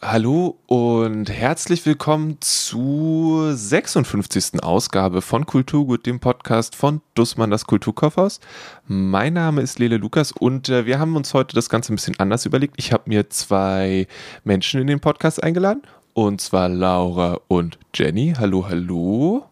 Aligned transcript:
Hallo 0.00 0.56
und 0.66 1.28
herzlich 1.28 1.84
willkommen 1.84 2.36
zur 2.40 3.56
56. 3.56 4.62
Ausgabe 4.62 5.22
von 5.22 5.44
Kulturgut, 5.44 6.06
dem 6.06 6.20
Podcast 6.20 6.76
von 6.76 7.00
Dussmann, 7.14 7.50
das 7.50 7.66
Kulturkaufhaus. 7.66 8.38
Mein 8.86 9.32
Name 9.32 9.60
ist 9.60 9.80
Lele 9.80 9.96
Lukas 9.96 10.30
und 10.30 10.68
äh, 10.68 10.86
wir 10.86 11.00
haben 11.00 11.16
uns 11.16 11.34
heute 11.34 11.56
das 11.56 11.68
Ganze 11.68 11.92
ein 11.92 11.96
bisschen 11.96 12.14
anders 12.20 12.46
überlegt. 12.46 12.74
Ich 12.76 12.92
habe 12.92 13.02
mir 13.06 13.28
zwei 13.28 14.06
Menschen 14.44 14.80
in 14.80 14.86
den 14.86 15.00
Podcast 15.00 15.42
eingeladen 15.42 15.82
und 16.14 16.40
zwar 16.40 16.68
Laura 16.68 17.40
und 17.48 17.76
Jenny. 17.92 18.34
Hallo, 18.38 18.68
hallo. 18.68 19.46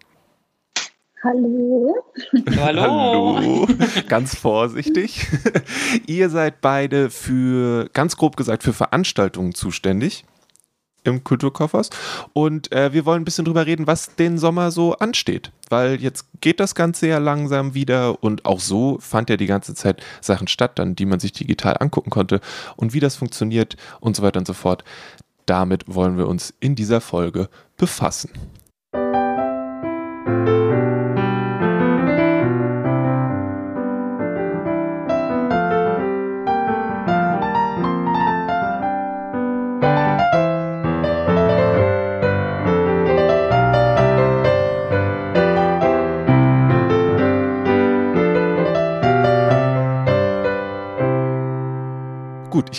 Hallo. 1.25 1.97
Hallo. 2.57 3.37
Hallo. 3.37 3.67
Ganz 4.09 4.37
vorsichtig. 4.37 5.27
Ihr 6.07 6.31
seid 6.31 6.61
beide 6.61 7.11
für, 7.11 7.89
ganz 7.93 8.17
grob 8.17 8.37
gesagt, 8.37 8.63
für 8.63 8.73
Veranstaltungen 8.73 9.53
zuständig 9.53 10.25
im 11.07 11.25
Kulturkaufhaus. 11.25 11.91
Und 12.33 12.73
äh, 12.73 12.93
wir 12.93 13.05
wollen 13.05 13.23
ein 13.23 13.25
bisschen 13.25 13.45
drüber 13.45 13.67
reden, 13.67 13.87
was 13.87 14.15
den 14.17 14.39
Sommer 14.39 14.71
so 14.71 14.95
ansteht. 14.97 15.53
Weil 15.69 16.01
jetzt 16.01 16.27
geht 16.41 16.61
das 16.61 16.75
Ganze 16.75 17.09
ja 17.09 17.19
langsam 17.19 17.75
wieder 17.75 18.23
und 18.23 18.45
auch 18.45 18.61
so 18.61 18.99
fand 19.01 19.31
ja 19.31 19.37
die 19.37 19.47
ganze 19.47 19.75
Zeit 19.75 20.03
Sachen 20.21 20.49
statt, 20.49 20.79
dann, 20.79 20.95
die 20.95 21.07
man 21.07 21.21
sich 21.21 21.33
digital 21.33 21.77
angucken 21.81 22.11
konnte 22.11 22.41
und 22.77 22.93
wie 22.93 23.01
das 23.01 23.17
funktioniert 23.17 23.77
und 24.01 24.17
so 24.17 24.23
weiter 24.23 24.39
und 24.39 24.47
so 24.47 24.55
fort. 24.55 24.85
Damit 25.47 25.85
wollen 25.87 26.19
wir 26.19 26.27
uns 26.27 26.55
in 26.61 26.75
dieser 26.75 27.01
Folge 27.01 27.49
befassen. 27.77 28.31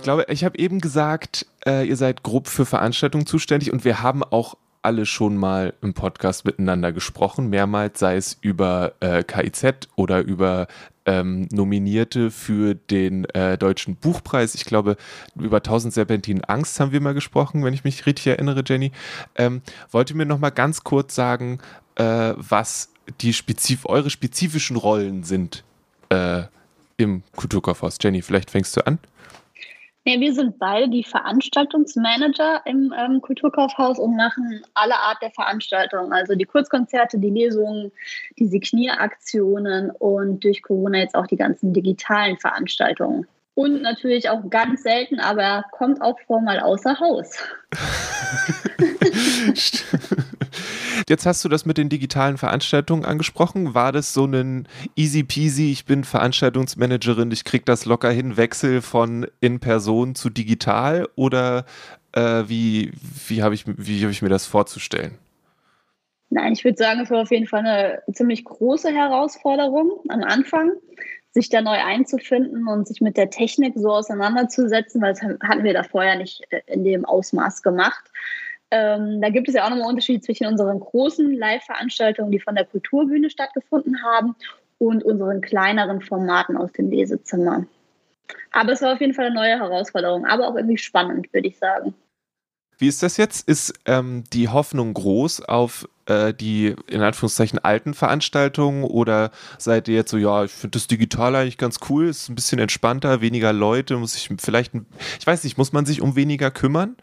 Glaube, 0.07 0.25
ich 0.29 0.45
habe 0.45 0.57
eben 0.57 0.79
gesagt, 0.79 1.45
äh, 1.65 1.85
ihr 1.85 1.97
seid 1.97 2.23
grob 2.23 2.47
für 2.47 2.65
Veranstaltungen 2.65 3.25
zuständig 3.25 3.73
und 3.73 3.83
wir 3.83 4.01
haben 4.01 4.23
auch 4.23 4.55
alle 4.81 5.05
schon 5.05 5.35
mal 5.35 5.73
im 5.81 5.93
Podcast 5.93 6.45
miteinander 6.45 6.93
gesprochen, 6.93 7.49
mehrmals, 7.49 7.99
sei 7.99 8.15
es 8.15 8.37
über 8.39 8.93
äh, 9.01 9.21
KIZ 9.21 9.89
oder 9.97 10.21
über 10.21 10.67
ähm, 11.05 11.49
Nominierte 11.51 12.31
für 12.31 12.73
den 12.73 13.25
äh, 13.31 13.57
Deutschen 13.57 13.97
Buchpreis. 13.97 14.55
Ich 14.55 14.63
glaube, 14.63 14.95
über 15.35 15.57
1000 15.57 15.93
Serpentinen 15.93 16.45
Angst 16.45 16.79
haben 16.79 16.93
wir 16.93 17.01
mal 17.01 17.13
gesprochen, 17.13 17.65
wenn 17.65 17.73
ich 17.73 17.83
mich 17.83 18.05
richtig 18.05 18.27
erinnere, 18.27 18.63
Jenny. 18.65 18.93
Ähm, 19.35 19.61
wollt 19.91 20.09
ihr 20.09 20.15
mir 20.15 20.25
noch 20.25 20.39
mal 20.39 20.51
ganz 20.51 20.85
kurz 20.85 21.15
sagen, 21.15 21.59
äh, 21.95 22.33
was 22.37 22.93
die 23.19 23.33
spezif 23.33 23.85
eure 23.87 24.09
spezifischen 24.09 24.77
Rollen 24.77 25.23
sind 25.23 25.65
äh, 26.07 26.43
im 26.95 27.23
Kulturkaufhaus? 27.35 27.97
Jenny, 28.01 28.21
vielleicht 28.21 28.51
fängst 28.51 28.77
du 28.77 28.87
an. 28.87 28.99
Ja, 30.09 30.21
wir 30.21 30.33
sind 30.33 30.57
beide 30.57 30.87
die 30.87 31.03
Veranstaltungsmanager 31.03 32.61
im 32.63 32.93
ähm, 32.97 33.19
Kulturkaufhaus 33.19 33.99
und 33.99 34.15
machen 34.15 34.61
alle 34.73 34.95
Art 34.95 35.21
der 35.21 35.31
Veranstaltungen, 35.31 36.13
also 36.13 36.33
die 36.33 36.45
Kurzkonzerte, 36.45 37.19
die 37.19 37.29
Lesungen, 37.29 37.91
die 38.39 38.47
Signieraktionen 38.47 39.91
und 39.91 40.45
durch 40.45 40.61
Corona 40.61 40.99
jetzt 40.99 41.15
auch 41.15 41.27
die 41.27 41.35
ganzen 41.35 41.73
digitalen 41.73 42.37
Veranstaltungen. 42.37 43.27
Und 43.57 43.81
natürlich 43.81 44.29
auch 44.29 44.47
ganz 44.51 44.83
selten, 44.83 45.19
aber 45.19 45.65
kommt 45.71 45.99
auch 45.99 46.19
vor 46.27 46.41
mal 46.41 46.59
außer 46.59 46.99
Haus. 46.99 47.39
Jetzt 51.09 51.25
hast 51.25 51.43
du 51.43 51.49
das 51.49 51.65
mit 51.65 51.79
den 51.79 51.89
digitalen 51.89 52.37
Veranstaltungen 52.37 53.03
angesprochen. 53.03 53.73
War 53.73 53.91
das 53.91 54.13
so 54.13 54.25
ein 54.25 54.67
easy 54.95 55.23
peasy, 55.23 55.71
ich 55.71 55.85
bin 55.85 56.03
Veranstaltungsmanagerin, 56.03 57.31
ich 57.31 57.45
kriege 57.45 57.65
das 57.65 57.85
locker 57.85 58.11
hin, 58.11 58.37
Wechsel 58.37 58.83
von 58.83 59.25
in 59.39 59.59
Person 59.59 60.13
zu 60.13 60.29
digital? 60.29 61.09
Oder 61.15 61.65
äh, 62.11 62.43
wie, 62.45 62.91
wie 63.27 63.41
habe 63.41 63.55
ich, 63.55 63.65
hab 63.65 64.11
ich 64.11 64.21
mir 64.21 64.29
das 64.29 64.45
vorzustellen? 64.45 65.17
Nein, 66.29 66.53
ich 66.53 66.63
würde 66.63 66.77
sagen, 66.77 66.99
es 66.99 67.09
war 67.09 67.23
auf 67.23 67.31
jeden 67.31 67.47
Fall 67.47 67.61
eine 67.61 68.03
ziemlich 68.13 68.45
große 68.45 68.91
Herausforderung 68.91 69.99
am 70.09 70.21
Anfang 70.21 70.73
sich 71.37 71.49
da 71.49 71.61
neu 71.61 71.77
einzufinden 71.77 72.67
und 72.67 72.87
sich 72.87 72.99
mit 72.99 73.15
der 73.15 73.29
Technik 73.29 73.73
so 73.75 73.91
auseinanderzusetzen, 73.91 75.01
weil 75.01 75.13
das 75.13 75.21
hatten 75.21 75.63
wir 75.63 75.73
da 75.73 75.83
vorher 75.83 76.17
nicht 76.17 76.41
äh, 76.49 76.61
in 76.65 76.83
dem 76.83 77.05
Ausmaß 77.05 77.61
gemacht. 77.61 78.11
Ähm, 78.71 79.21
da 79.21 79.29
gibt 79.29 79.47
es 79.47 79.53
ja 79.53 79.65
auch 79.65 79.69
nochmal 79.69 79.89
Unterschiede 79.89 80.21
zwischen 80.21 80.47
unseren 80.47 80.79
großen 80.79 81.31
Live-Veranstaltungen, 81.31 82.31
die 82.31 82.39
von 82.39 82.55
der 82.55 82.65
Kulturbühne 82.65 83.29
stattgefunden 83.29 84.03
haben, 84.03 84.35
und 84.79 85.03
unseren 85.03 85.41
kleineren 85.41 86.01
Formaten 86.01 86.57
aus 86.57 86.71
dem 86.73 86.89
Lesezimmer. 86.89 87.65
Aber 88.51 88.71
es 88.71 88.81
war 88.81 88.93
auf 88.93 89.01
jeden 89.01 89.13
Fall 89.13 89.27
eine 89.27 89.35
neue 89.35 89.59
Herausforderung, 89.59 90.25
aber 90.25 90.47
auch 90.47 90.55
irgendwie 90.55 90.77
spannend, 90.77 91.31
würde 91.33 91.47
ich 91.47 91.57
sagen. 91.57 91.93
Wie 92.77 92.87
ist 92.87 93.01
das 93.01 93.17
jetzt? 93.17 93.47
Ist 93.47 93.73
ähm, 93.85 94.23
die 94.33 94.49
Hoffnung 94.49 94.93
groß 94.93 95.41
auf 95.41 95.89
äh, 96.07 96.33
die 96.33 96.75
in 96.87 97.01
Anführungszeichen 97.01 97.59
alten 97.59 97.93
Veranstaltungen 97.93 98.83
oder 98.83 99.31
seid 99.57 99.87
ihr 99.87 99.95
jetzt 99.95 100.11
so, 100.11 100.17
ja, 100.17 100.45
ich 100.45 100.51
finde 100.51 100.77
das 100.77 100.87
digital 100.87 101.35
eigentlich 101.35 101.57
ganz 101.57 101.79
cool, 101.89 102.07
ist 102.07 102.29
ein 102.29 102.35
bisschen 102.35 102.59
entspannter, 102.59 103.21
weniger 103.21 103.53
Leute, 103.53 103.97
muss 103.97 104.15
ich 104.15 104.29
vielleicht, 104.39 104.73
ich 105.19 105.27
weiß 105.27 105.43
nicht, 105.43 105.57
muss 105.57 105.73
man 105.73 105.85
sich 105.85 106.01
um 106.01 106.15
weniger 106.15 106.51
kümmern? 106.51 106.95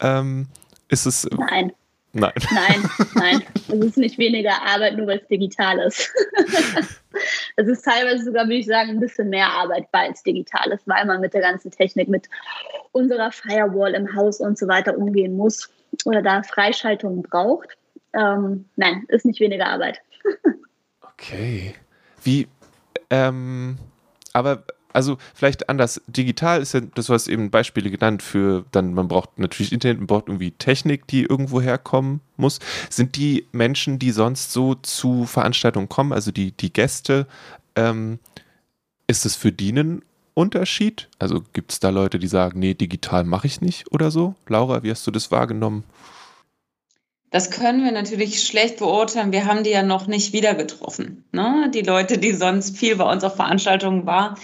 Ähm, 0.00 0.48
ist 0.88 1.06
es. 1.06 1.28
Nein. 1.36 1.72
Nein. 2.14 2.32
Nein, 2.52 2.90
nein. 3.14 3.42
Es 3.68 3.84
ist 3.84 3.98
nicht 3.98 4.16
weniger 4.16 4.62
Arbeit, 4.62 4.96
nur 4.96 5.06
weil 5.06 5.18
es 5.18 5.28
digital 5.28 5.78
ist. 5.80 6.10
es 7.56 7.68
ist 7.68 7.84
teilweise 7.84 8.24
sogar, 8.24 8.44
würde 8.44 8.56
ich 8.56 8.66
sagen, 8.66 8.90
ein 8.92 9.00
bisschen 9.00 9.28
mehr 9.28 9.46
Arbeit, 9.46 9.86
weil 9.92 10.10
es 10.10 10.22
digital 10.22 10.72
ist, 10.72 10.88
weil 10.88 11.04
man 11.04 11.20
mit 11.20 11.34
der 11.34 11.42
ganzen 11.42 11.70
Technik, 11.70 12.08
mit 12.08 12.30
unserer 12.92 13.30
Firewall 13.30 13.92
im 13.92 14.16
Haus 14.16 14.40
und 14.40 14.56
so 14.56 14.66
weiter 14.68 14.96
umgehen 14.96 15.36
muss 15.36 15.68
oder 16.06 16.22
da 16.22 16.42
Freischaltungen 16.42 17.22
braucht. 17.22 17.77
Ähm, 18.12 18.66
nein, 18.76 19.04
ist 19.08 19.26
nicht 19.26 19.40
weniger 19.40 19.66
Arbeit. 19.66 20.00
okay. 21.02 21.74
Wie, 22.22 22.48
ähm, 23.10 23.78
aber 24.32 24.64
also 24.92 25.18
vielleicht 25.34 25.68
anders. 25.68 26.00
Digital 26.06 26.60
ist 26.60 26.74
ja, 26.74 26.80
das 26.80 27.08
hast 27.08 27.28
eben 27.28 27.50
Beispiele 27.50 27.90
genannt 27.90 28.22
für, 28.22 28.64
dann 28.72 28.94
man 28.94 29.08
braucht 29.08 29.38
natürlich 29.38 29.72
Internet, 29.72 29.98
man 29.98 30.06
braucht 30.06 30.28
irgendwie 30.28 30.52
Technik, 30.52 31.06
die 31.06 31.22
irgendwo 31.22 31.60
herkommen 31.60 32.20
muss. 32.36 32.58
Sind 32.90 33.16
die 33.16 33.46
Menschen, 33.52 33.98
die 33.98 34.10
sonst 34.10 34.52
so 34.52 34.74
zu 34.74 35.24
Veranstaltungen 35.24 35.88
kommen, 35.88 36.12
also 36.12 36.32
die, 36.32 36.52
die 36.52 36.72
Gäste, 36.72 37.26
ähm, 37.76 38.18
ist 39.06 39.26
es 39.26 39.36
für 39.36 39.52
die 39.52 39.72
ein 39.72 40.02
Unterschied? 40.34 41.08
Also 41.18 41.42
gibt 41.52 41.72
es 41.72 41.80
da 41.80 41.90
Leute, 41.90 42.18
die 42.18 42.28
sagen, 42.28 42.58
nee, 42.58 42.74
digital 42.74 43.24
mache 43.24 43.46
ich 43.46 43.60
nicht 43.60 43.92
oder 43.92 44.10
so? 44.10 44.34
Laura, 44.46 44.82
wie 44.82 44.90
hast 44.90 45.06
du 45.06 45.10
das 45.10 45.30
wahrgenommen? 45.30 45.84
Das 47.30 47.50
können 47.50 47.84
wir 47.84 47.92
natürlich 47.92 48.42
schlecht 48.42 48.78
beurteilen. 48.78 49.32
Wir 49.32 49.44
haben 49.44 49.62
die 49.62 49.70
ja 49.70 49.82
noch 49.82 50.06
nicht 50.06 50.32
wieder 50.32 50.54
getroffen. 50.54 51.24
Ne? 51.32 51.70
Die 51.74 51.82
Leute, 51.82 52.16
die 52.18 52.32
sonst 52.32 52.78
viel 52.78 52.96
bei 52.96 53.10
uns 53.10 53.22
auf 53.22 53.36
Veranstaltungen 53.36 54.06
waren, 54.06 54.36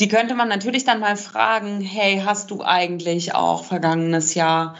die 0.00 0.08
könnte 0.08 0.34
man 0.34 0.48
natürlich 0.48 0.84
dann 0.84 1.00
mal 1.00 1.16
fragen, 1.16 1.80
hey, 1.80 2.22
hast 2.24 2.50
du 2.50 2.62
eigentlich 2.62 3.34
auch 3.34 3.64
vergangenes 3.64 4.34
Jahr 4.34 4.76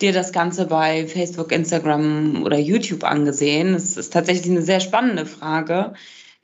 dir 0.00 0.12
das 0.12 0.32
Ganze 0.32 0.66
bei 0.66 1.06
Facebook, 1.06 1.52
Instagram 1.52 2.42
oder 2.44 2.58
YouTube 2.58 3.04
angesehen? 3.04 3.72
Das 3.72 3.96
ist 3.96 4.12
tatsächlich 4.12 4.50
eine 4.50 4.62
sehr 4.62 4.80
spannende 4.80 5.24
Frage. 5.24 5.94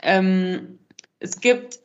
Ähm, 0.02 0.78
es 1.18 1.40
gibt, 1.40 1.80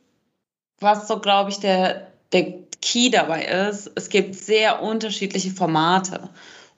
was 0.79 1.07
so, 1.07 1.19
glaube 1.19 1.49
ich, 1.49 1.59
der, 1.59 2.07
der 2.31 2.53
Key 2.81 3.09
dabei 3.09 3.43
ist, 3.43 3.91
es 3.95 4.09
gibt 4.09 4.35
sehr 4.35 4.81
unterschiedliche 4.81 5.51
Formate. 5.51 6.29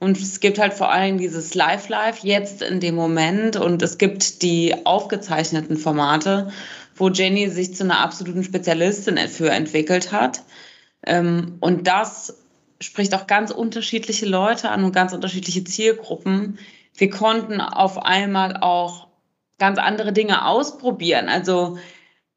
Und 0.03 0.17
es 0.17 0.39
gibt 0.39 0.59
halt 0.59 0.73
vor 0.73 0.91
allem 0.91 1.17
dieses 1.17 1.55
Live-Live 1.55 2.19
jetzt 2.19 2.61
in 2.61 2.79
dem 2.79 2.95
Moment 2.95 3.55
und 3.55 3.81
es 3.81 3.97
gibt 3.97 4.41
die 4.41 4.85
aufgezeichneten 4.85 5.77
Formate 5.77 6.51
wo 6.95 7.09
Jenny 7.09 7.49
sich 7.49 7.75
zu 7.75 7.83
einer 7.83 7.99
absoluten 7.99 8.43
Spezialistin 8.43 9.17
für 9.27 9.49
entwickelt 9.49 10.11
hat. 10.11 10.43
Ähm, 11.05 11.57
und 11.59 11.87
das 11.87 12.37
spricht 12.79 13.13
auch 13.15 13.27
ganz 13.27 13.51
unterschiedliche 13.51 14.25
Leute 14.25 14.69
an 14.69 14.83
und 14.83 14.93
ganz 14.93 15.13
unterschiedliche 15.13 15.63
Zielgruppen. 15.63 16.59
Wir 16.95 17.09
konnten 17.09 17.61
auf 17.61 18.03
einmal 18.05 18.57
auch 18.57 19.07
ganz 19.57 19.79
andere 19.79 20.13
Dinge 20.13 20.45
ausprobieren. 20.45 21.29
Also 21.29 21.77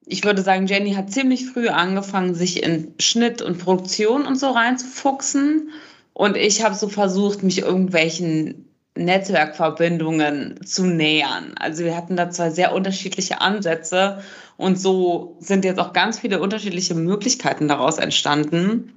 ich 0.06 0.24
würde 0.24 0.42
sagen, 0.42 0.66
Jenny 0.66 0.94
hat 0.94 1.10
ziemlich 1.10 1.46
früh 1.46 1.69
angefangen, 1.69 2.34
sich 2.34 2.62
in 2.62 2.94
Schnitt 3.00 3.42
und 3.42 3.58
Produktion 3.58 4.24
und 4.24 4.36
so 4.36 4.50
reinzufuchsen. 4.50 5.70
Und 6.16 6.38
ich 6.38 6.64
habe 6.64 6.74
so 6.74 6.88
versucht, 6.88 7.42
mich 7.42 7.58
irgendwelchen 7.58 8.70
Netzwerkverbindungen 8.96 10.64
zu 10.64 10.86
nähern. 10.86 11.52
Also 11.56 11.84
wir 11.84 11.94
hatten 11.94 12.16
da 12.16 12.30
zwei 12.30 12.48
sehr 12.48 12.74
unterschiedliche 12.74 13.42
Ansätze 13.42 14.22
und 14.56 14.80
so 14.80 15.36
sind 15.40 15.66
jetzt 15.66 15.78
auch 15.78 15.92
ganz 15.92 16.20
viele 16.20 16.40
unterschiedliche 16.40 16.94
Möglichkeiten 16.94 17.68
daraus 17.68 17.98
entstanden. 17.98 18.94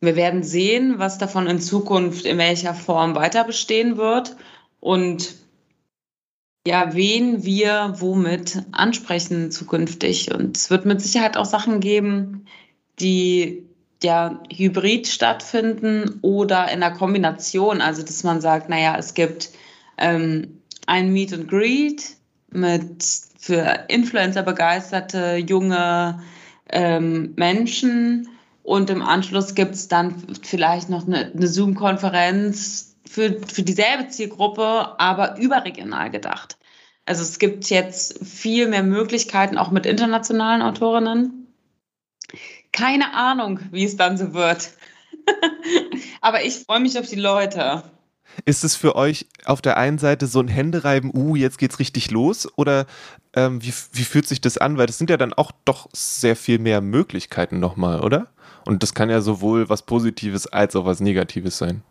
wir 0.00 0.14
werden 0.14 0.44
sehen, 0.44 1.00
was 1.00 1.18
davon 1.18 1.48
in 1.48 1.60
Zukunft 1.60 2.24
in 2.24 2.38
welcher 2.38 2.74
Form 2.74 3.16
weiter 3.16 3.42
bestehen 3.42 3.96
wird 3.96 4.36
und 4.78 5.34
ja, 6.68 6.94
wen 6.94 7.42
wir 7.44 7.94
womit 7.98 8.62
ansprechen 8.70 9.50
zukünftig. 9.50 10.32
Und 10.32 10.56
es 10.56 10.70
wird 10.70 10.86
mit 10.86 11.00
Sicherheit 11.00 11.36
auch 11.36 11.46
Sachen 11.46 11.80
geben, 11.80 12.46
die 13.00 13.66
ja 14.02 14.40
hybrid 14.52 15.06
stattfinden 15.06 16.18
oder 16.22 16.70
in 16.70 16.80
der 16.80 16.92
Kombination. 16.92 17.80
Also, 17.80 18.02
dass 18.02 18.24
man 18.24 18.40
sagt, 18.40 18.68
naja, 18.68 18.96
es 18.98 19.14
gibt 19.14 19.50
ähm, 19.98 20.60
ein 20.86 21.12
Meet 21.12 21.32
and 21.32 21.48
Greet 21.48 22.16
mit 22.50 23.04
für 23.38 23.84
Influencer 23.88 24.42
begeisterte 24.42 25.36
junge 25.36 26.22
ähm, 26.70 27.34
Menschen 27.36 28.28
und 28.64 28.88
im 28.88 29.02
Anschluss 29.02 29.54
gibt 29.54 29.74
es 29.74 29.88
dann 29.88 30.14
vielleicht 30.42 30.88
noch 30.88 31.06
eine, 31.06 31.30
eine 31.30 31.46
Zoom-Konferenz 31.46 32.96
für, 33.06 33.38
für 33.46 33.62
dieselbe 33.62 34.08
Zielgruppe, 34.08 34.98
aber 34.98 35.36
überregional 35.38 36.10
gedacht. 36.10 36.56
Also 37.04 37.20
es 37.22 37.38
gibt 37.38 37.68
jetzt 37.68 38.26
viel 38.26 38.66
mehr 38.66 38.82
Möglichkeiten, 38.82 39.58
auch 39.58 39.70
mit 39.70 39.84
internationalen 39.84 40.62
Autorinnen. 40.62 41.46
Keine 42.74 43.14
Ahnung, 43.14 43.60
wie 43.70 43.84
es 43.84 43.96
dann 43.96 44.18
so 44.18 44.34
wird. 44.34 44.72
aber 46.20 46.42
ich 46.42 46.64
freue 46.66 46.80
mich 46.80 46.98
auf 46.98 47.08
die 47.08 47.14
Leute. 47.14 47.84
Ist 48.46 48.64
es 48.64 48.74
für 48.74 48.96
euch 48.96 49.28
auf 49.44 49.62
der 49.62 49.76
einen 49.76 49.98
Seite 49.98 50.26
so 50.26 50.40
ein 50.40 50.48
Händereiben, 50.48 51.12
uh, 51.14 51.36
jetzt 51.36 51.58
geht's 51.58 51.78
richtig 51.78 52.10
los? 52.10 52.48
Oder 52.56 52.86
ähm, 53.32 53.62
wie, 53.62 53.72
wie 53.92 54.02
fühlt 54.02 54.26
sich 54.26 54.40
das 54.40 54.58
an? 54.58 54.76
Weil 54.76 54.86
das 54.86 54.98
sind 54.98 55.08
ja 55.08 55.16
dann 55.16 55.32
auch 55.32 55.52
doch 55.64 55.88
sehr 55.92 56.34
viel 56.34 56.58
mehr 56.58 56.80
Möglichkeiten 56.80 57.60
nochmal, 57.60 58.00
oder? 58.00 58.26
Und 58.66 58.82
das 58.82 58.92
kann 58.92 59.08
ja 59.08 59.20
sowohl 59.20 59.68
was 59.68 59.82
Positives 59.82 60.48
als 60.48 60.74
auch 60.74 60.84
was 60.84 60.98
Negatives 60.98 61.56
sein. 61.58 61.84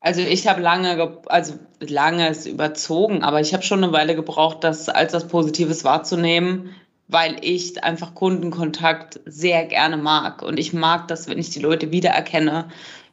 Also 0.00 0.20
ich 0.20 0.48
habe 0.48 0.60
lange, 0.60 1.18
also 1.26 1.54
lange 1.80 2.28
ist 2.28 2.44
überzogen, 2.44 3.22
aber 3.22 3.40
ich 3.40 3.54
habe 3.54 3.62
schon 3.62 3.82
eine 3.82 3.92
Weile 3.94 4.16
gebraucht, 4.16 4.64
das 4.64 4.90
als 4.90 5.14
was 5.14 5.28
Positives 5.28 5.82
wahrzunehmen, 5.84 6.74
weil 7.08 7.36
ich 7.42 7.82
einfach 7.84 8.14
Kundenkontakt 8.14 9.20
sehr 9.26 9.66
gerne 9.66 9.96
mag. 9.96 10.42
Und 10.42 10.58
ich 10.58 10.72
mag 10.72 11.08
das, 11.08 11.28
wenn 11.28 11.38
ich 11.38 11.50
die 11.50 11.60
Leute 11.60 11.92
wiedererkenne. 11.92 12.68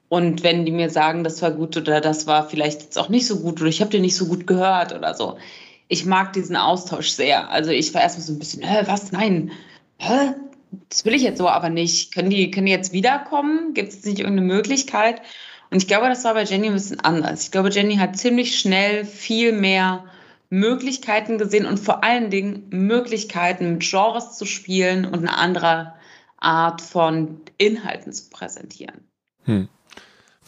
Und 0.07 0.43
wenn 0.43 0.65
die 0.65 0.71
mir 0.71 0.89
sagen, 0.89 1.23
das 1.23 1.41
war 1.41 1.51
gut 1.51 1.77
oder 1.77 2.01
das 2.01 2.25
war 2.25 2.49
vielleicht 2.49 2.81
jetzt 2.81 2.97
auch 2.97 3.09
nicht 3.09 3.27
so 3.27 3.39
gut 3.41 3.61
oder 3.61 3.69
ich 3.69 3.81
habe 3.81 3.91
dir 3.91 3.99
nicht 3.99 4.15
so 4.15 4.25
gut 4.25 4.47
gehört 4.47 4.93
oder 4.93 5.13
so. 5.13 5.37
Ich 5.87 6.05
mag 6.05 6.33
diesen 6.33 6.55
Austausch 6.55 7.09
sehr. 7.09 7.49
Also 7.49 7.71
ich 7.71 7.93
war 7.93 8.01
erstmal 8.01 8.25
so 8.25 8.33
ein 8.33 8.39
bisschen, 8.39 8.63
hä, 8.63 8.83
was? 8.85 9.11
Nein. 9.11 9.51
Hä? 9.97 10.33
das 10.89 11.05
will 11.05 11.13
ich 11.13 11.23
jetzt 11.23 11.37
so 11.37 11.47
aber 11.47 11.69
nicht. 11.69 12.13
Können 12.13 12.29
die, 12.29 12.51
können 12.51 12.65
die 12.65 12.71
jetzt 12.71 12.93
wiederkommen? 12.93 13.73
Gibt 13.73 13.89
es 13.89 14.05
nicht 14.05 14.19
irgendeine 14.19 14.47
Möglichkeit? 14.47 15.21
Und 15.71 15.77
ich 15.77 15.87
glaube, 15.87 16.07
das 16.07 16.23
war 16.23 16.33
bei 16.33 16.43
Jenny 16.43 16.67
ein 16.67 16.73
bisschen 16.73 16.99
anders. 16.99 17.43
Ich 17.43 17.51
glaube, 17.51 17.69
Jenny 17.69 17.97
hat 17.97 18.17
ziemlich 18.17 18.59
schnell 18.59 19.05
viel 19.05 19.51
mehr 19.51 20.05
Möglichkeiten 20.49 21.37
gesehen 21.37 21.65
und 21.65 21.79
vor 21.79 22.03
allen 22.03 22.29
Dingen 22.29 22.67
Möglichkeiten, 22.69 23.73
mit 23.73 23.81
Genres 23.81 24.37
zu 24.37 24.45
spielen 24.45 25.05
und 25.05 25.19
eine 25.19 25.37
andere 25.37 25.93
Art 26.37 26.81
von 26.81 27.41
Inhalten 27.57 28.11
zu 28.13 28.29
präsentieren. 28.29 29.07
Hm. 29.43 29.69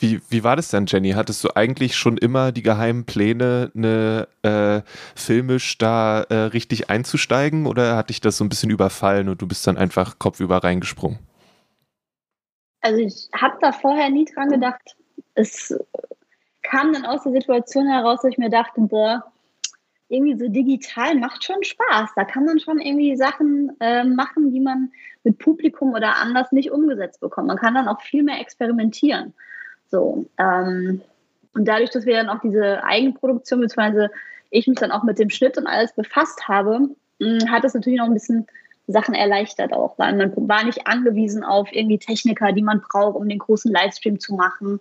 Wie, 0.02 0.20
wie 0.30 0.44
war 0.44 0.56
das 0.56 0.70
denn, 0.70 0.88
Jenny? 0.88 1.12
Hattest 1.12 1.44
du 1.44 1.50
eigentlich 1.56 1.96
schon 1.96 2.18
immer 2.18 2.52
die 2.52 2.64
geheimen 2.64 3.06
Pläne, 3.06 3.72
eine 3.76 4.28
äh, 4.42 4.82
filmisch 5.16 5.78
da 5.78 6.24
äh, 6.24 6.36
richtig 6.36 6.90
einzusteigen 6.90 7.68
oder 7.68 7.96
hat 7.96 8.10
dich 8.10 8.20
das 8.20 8.38
so 8.38 8.44
ein 8.44 8.50
bisschen 8.50 8.72
überfallen 8.72 9.30
und 9.30 9.44
du 9.44 9.48
bist 9.48 9.68
dann 9.68 9.78
einfach 9.78 10.18
kopfüber 10.18 10.64
reingesprungen? 10.64 11.20
Also 12.82 12.98
ich 12.98 13.30
habe 13.40 13.58
da 13.62 13.72
vorher 13.72 14.10
nie 14.10 14.26
dran 14.26 14.50
gedacht. 14.50 14.96
Es 15.36 15.78
kam 16.64 16.94
dann 16.94 17.06
aus 17.06 17.22
der 17.22 17.34
Situation 17.34 17.88
heraus, 17.88 18.22
dass 18.24 18.32
ich 18.32 18.40
mir 18.40 18.50
dachte, 18.50 18.82
boah, 18.82 19.31
irgendwie 20.12 20.38
so 20.38 20.48
digital 20.50 21.16
macht 21.16 21.44
schon 21.44 21.64
Spaß. 21.64 22.12
Da 22.16 22.26
kann 22.26 22.46
man 22.46 22.60
schon 22.60 22.80
irgendwie 22.80 23.16
Sachen 23.16 23.72
äh, 23.80 24.04
machen, 24.04 24.52
die 24.52 24.60
man 24.60 24.92
mit 25.24 25.38
Publikum 25.38 25.94
oder 25.94 26.18
anders 26.18 26.52
nicht 26.52 26.72
umgesetzt 26.72 27.22
bekommt. 27.22 27.48
Man 27.48 27.58
kann 27.58 27.76
dann 27.76 27.88
auch 27.88 28.02
viel 28.02 28.24
mehr 28.24 28.40
experimentieren. 28.40 29.34
So, 29.90 30.26
ähm, 30.38 31.02
und 31.54 31.68
dadurch, 31.68 31.90
dass 31.90 32.06
wir 32.06 32.16
dann 32.16 32.30
auch 32.30 32.40
diese 32.40 32.84
Eigenproduktion, 32.84 33.62
beziehungsweise 33.62 34.10
ich 34.50 34.68
mich 34.68 34.80
dann 34.80 34.92
auch 34.92 35.04
mit 35.04 35.20
dem 35.20 35.30
Schnitt 35.30 35.58
und 35.58 35.68
alles 35.68 35.94
befasst 35.94 36.48
habe, 36.48 36.90
mh, 37.20 37.50
hat 37.50 37.64
es 37.64 37.74
natürlich 37.74 38.00
noch 38.00 38.08
ein 38.08 38.14
bisschen 38.14 38.48
Sachen 38.88 39.14
erleichtert 39.14 39.74
auch, 39.74 39.98
weil 39.98 40.16
man 40.16 40.34
war 40.50 40.64
nicht 40.64 40.88
angewiesen 40.88 41.44
auf 41.44 41.70
irgendwie 41.72 42.00
Techniker, 42.00 42.52
die 42.52 42.62
man 42.62 42.82
braucht, 42.82 43.16
um 43.16 43.30
den 43.30 43.40
großen 43.40 43.72
Livestream 43.72 44.20
zu 44.20 44.34
machen. 44.34 44.80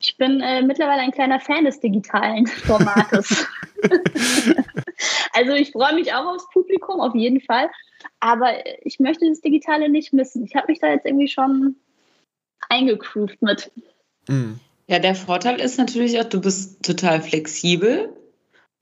Ich 0.00 0.16
bin 0.16 0.40
äh, 0.40 0.62
mittlerweile 0.62 1.02
ein 1.02 1.10
kleiner 1.10 1.40
Fan 1.40 1.64
des 1.64 1.80
digitalen 1.80 2.46
Formates. 2.66 3.46
also 5.32 5.52
ich 5.52 5.72
freue 5.72 5.94
mich 5.94 6.12
auch 6.12 6.26
aufs 6.26 6.48
Publikum, 6.50 7.00
auf 7.00 7.14
jeden 7.14 7.40
Fall. 7.40 7.68
Aber 8.20 8.52
ich 8.84 9.00
möchte 9.00 9.28
das 9.28 9.40
Digitale 9.40 9.88
nicht 9.88 10.12
missen. 10.12 10.44
Ich 10.44 10.54
habe 10.54 10.68
mich 10.68 10.78
da 10.78 10.88
jetzt 10.88 11.06
irgendwie 11.06 11.28
schon 11.28 11.76
eingegroovt 12.68 13.42
mit. 13.42 13.72
Mhm. 14.28 14.60
Ja, 14.86 14.98
der 14.98 15.14
Vorteil 15.14 15.60
ist 15.60 15.78
natürlich 15.78 16.18
auch, 16.18 16.24
du 16.24 16.40
bist 16.40 16.82
total 16.82 17.20
flexibel 17.20 18.16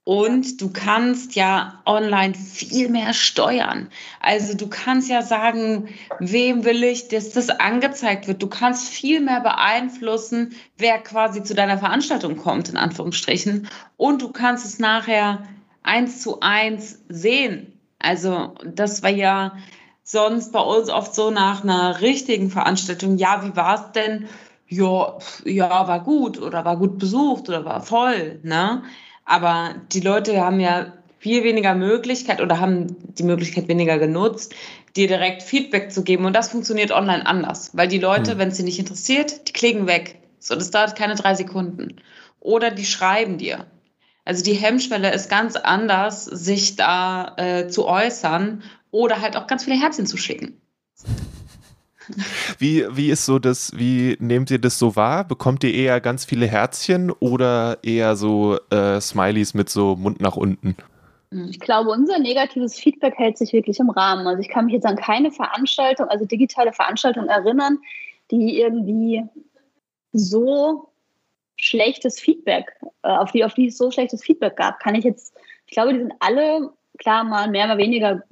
und 0.07 0.61
du 0.61 0.69
kannst 0.69 1.35
ja 1.35 1.81
online 1.85 2.33
viel 2.33 2.87
mehr 2.87 3.13
steuern. 3.13 3.89
Also 4.21 4.55
du 4.55 4.69
kannst 4.69 5.09
ja 5.09 5.21
sagen, 5.21 5.89
wem 6.19 6.63
will 6.63 6.81
ich, 6.85 7.09
dass 7.09 7.31
das 7.31 7.49
angezeigt 7.49 8.25
wird. 8.25 8.41
Du 8.41 8.47
kannst 8.47 8.87
viel 8.87 9.19
mehr 9.19 9.41
beeinflussen, 9.41 10.55
wer 10.77 10.99
quasi 10.99 11.43
zu 11.43 11.55
deiner 11.55 11.77
Veranstaltung 11.77 12.37
kommt, 12.37 12.69
in 12.69 12.77
Anführungsstrichen. 12.77 13.67
Und 13.97 14.21
du 14.21 14.31
kannst 14.31 14.65
es 14.65 14.79
nachher 14.79 15.43
eins 15.83 16.21
zu 16.21 16.39
eins 16.39 17.03
sehen. 17.09 17.77
Also 17.99 18.55
das 18.63 19.03
war 19.03 19.09
ja 19.09 19.57
sonst 20.03 20.53
bei 20.53 20.61
uns 20.61 20.89
oft 20.89 21.15
so 21.15 21.31
nach 21.31 21.65
einer 21.65 21.99
richtigen 21.99 22.49
Veranstaltung, 22.49 23.17
ja, 23.17 23.43
wie 23.43 23.57
war 23.57 23.75
es 23.75 23.91
denn? 23.91 24.29
Ja, 24.69 25.17
ja, 25.43 25.85
war 25.89 26.01
gut 26.01 26.41
oder 26.41 26.63
war 26.63 26.77
gut 26.77 26.97
besucht 26.97 27.49
oder 27.49 27.65
war 27.65 27.81
voll, 27.81 28.39
ne? 28.43 28.83
Aber 29.27 29.75
die 29.91 29.99
Leute 29.99 30.39
haben 30.39 30.61
ja 30.61 30.93
viel 31.19 31.43
weniger 31.43 31.75
Möglichkeit 31.75 32.39
oder 32.39 32.61
haben 32.61 32.95
die 33.15 33.23
Möglichkeit 33.23 33.67
weniger 33.67 33.99
genutzt, 33.99 34.55
dir 34.95 35.07
direkt 35.07 35.43
Feedback 35.43 35.91
zu 35.91 36.03
geben. 36.03 36.23
Und 36.23 36.33
das 36.33 36.49
funktioniert 36.49 36.91
online 36.91 37.27
anders, 37.27 37.71
weil 37.73 37.89
die 37.89 37.99
Leute, 37.99 38.31
hm. 38.31 38.37
wenn 38.37 38.47
es 38.49 38.57
sie 38.57 38.63
nicht 38.63 38.79
interessiert, 38.79 39.49
die 39.49 39.53
klicken 39.53 39.85
weg. 39.85 40.19
So, 40.39 40.55
das 40.55 40.71
dauert 40.71 40.95
keine 40.95 41.15
drei 41.15 41.35
Sekunden. 41.35 41.97
Oder 42.39 42.71
die 42.71 42.85
schreiben 42.85 43.37
dir. 43.37 43.65
Also 44.23 44.43
die 44.43 44.53
Hemmschwelle 44.53 45.13
ist 45.13 45.29
ganz 45.29 45.57
anders, 45.57 46.23
sich 46.23 46.77
da 46.77 47.35
äh, 47.35 47.67
zu 47.67 47.85
äußern 47.85 48.63
oder 48.91 49.21
halt 49.21 49.35
auch 49.35 49.47
ganz 49.47 49.65
viele 49.65 49.79
Herzchen 49.79 50.05
zu 50.05 50.15
schicken. 50.15 50.61
Wie, 52.57 52.85
wie 52.91 53.09
ist 53.09 53.25
so 53.25 53.39
das, 53.39 53.71
wie 53.75 54.17
nehmt 54.19 54.51
ihr 54.51 54.59
das 54.59 54.79
so 54.79 54.95
wahr? 54.95 55.23
Bekommt 55.23 55.63
ihr 55.63 55.73
eher 55.73 55.99
ganz 56.01 56.25
viele 56.25 56.47
Herzchen 56.47 57.11
oder 57.11 57.79
eher 57.83 58.15
so 58.15 58.57
äh, 58.69 58.99
Smileys 59.01 59.53
mit 59.53 59.69
so 59.69 59.95
Mund 59.95 60.21
nach 60.21 60.37
unten? 60.37 60.75
Ich 61.49 61.59
glaube, 61.59 61.89
unser 61.89 62.19
negatives 62.19 62.79
Feedback 62.79 63.15
hält 63.17 63.37
sich 63.37 63.51
wirklich 63.51 63.79
im 63.79 63.89
Rahmen. 63.89 64.25
Also 64.27 64.41
ich 64.41 64.49
kann 64.49 64.65
mich 64.65 64.73
jetzt 64.73 64.85
an 64.85 64.95
keine 64.95 65.31
Veranstaltung, 65.31 66.07
also 66.07 66.25
digitale 66.25 66.71
Veranstaltung 66.71 67.27
erinnern, 67.27 67.79
die 68.31 68.59
irgendwie 68.59 69.23
so 70.13 70.89
schlechtes 71.57 72.19
Feedback, 72.19 72.71
äh, 73.03 73.09
auf 73.09 73.31
die, 73.31 73.43
auf 73.43 73.53
die 73.55 73.67
es 73.67 73.77
so 73.77 73.91
schlechtes 73.91 74.23
Feedback 74.23 74.55
gab, 74.55 74.79
kann 74.79 74.95
ich 74.95 75.03
jetzt, 75.03 75.35
ich 75.65 75.73
glaube, 75.73 75.93
die 75.93 75.99
sind 75.99 76.13
alle, 76.19 76.71
klar, 76.97 77.23
mal 77.23 77.49
mehr, 77.49 77.67
mal 77.67 77.77
weniger 77.77 78.23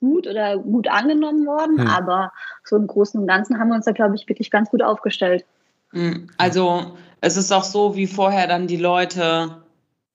gut 0.00 0.26
oder 0.26 0.58
gut 0.58 0.88
angenommen 0.88 1.46
worden, 1.46 1.78
hm. 1.78 1.86
aber 1.86 2.32
so 2.64 2.76
im 2.76 2.86
Großen 2.86 3.20
und 3.20 3.26
Ganzen 3.26 3.58
haben 3.58 3.68
wir 3.68 3.76
uns 3.76 3.84
da, 3.84 3.92
glaube 3.92 4.16
ich, 4.16 4.28
wirklich 4.28 4.50
ganz 4.50 4.70
gut 4.70 4.82
aufgestellt. 4.82 5.44
Hm. 5.90 6.28
Also 6.38 6.96
es 7.20 7.36
ist 7.36 7.52
auch 7.52 7.64
so, 7.64 7.96
wie 7.96 8.06
vorher 8.06 8.46
dann 8.46 8.66
die 8.66 8.76
Leute 8.76 9.62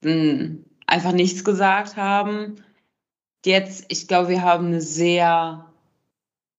mh, 0.02 0.12
hm, 0.12 0.66
einfach 0.88 1.12
nichts 1.12 1.44
gesagt 1.44 1.98
haben. 1.98 2.56
Jetzt, 3.46 3.86
ich 3.90 4.08
glaube, 4.08 4.30
wir 4.30 4.42
haben 4.42 4.68
eine 4.68 4.82
sehr 4.82 5.66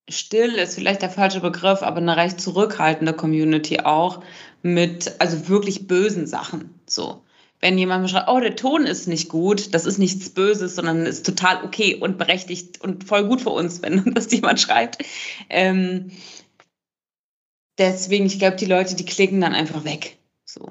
still, 0.09 0.55
ist 0.55 0.77
vielleicht 0.77 1.03
der 1.03 1.11
falsche 1.11 1.41
Begriff, 1.41 1.83
aber 1.83 1.99
eine 1.99 2.17
recht 2.17 2.41
zurückhaltende 2.41 3.13
Community 3.13 3.81
auch 3.81 4.23
mit, 4.63 5.21
also 5.21 5.49
wirklich 5.49 5.89
bösen 5.89 6.27
Sachen. 6.27 6.79
So 6.87 7.23
wenn 7.67 7.79
jemand 7.79 8.03
mir 8.03 8.09
schreibt, 8.09 8.29
oh, 8.29 8.39
der 8.39 8.55
Ton 8.55 8.87
ist 8.87 9.09
nicht 9.09 9.29
gut, 9.29 9.75
das 9.75 9.87
ist 9.87 9.99
nichts 9.99 10.31
Böses, 10.31 10.77
sondern 10.77 11.05
ist 11.05 11.27
total 11.27 11.65
okay 11.65 11.97
und 11.97 12.17
berechtigt 12.17 12.81
und 12.81 13.03
voll 13.03 13.27
gut 13.27 13.41
für 13.41 13.51
uns, 13.51 13.83
wenn 13.83 14.05
das 14.15 14.31
jemand 14.31 14.61
schreibt. 14.61 15.05
Ähm, 15.51 16.13
deswegen, 17.77 18.27
ich 18.27 18.39
glaube, 18.39 18.57
die 18.57 18.67
Leute, 18.67 18.95
die 18.95 19.05
klicken 19.05 19.41
dann 19.41 19.53
einfach 19.53 19.85
weg. 19.85 20.17
So. 20.45 20.71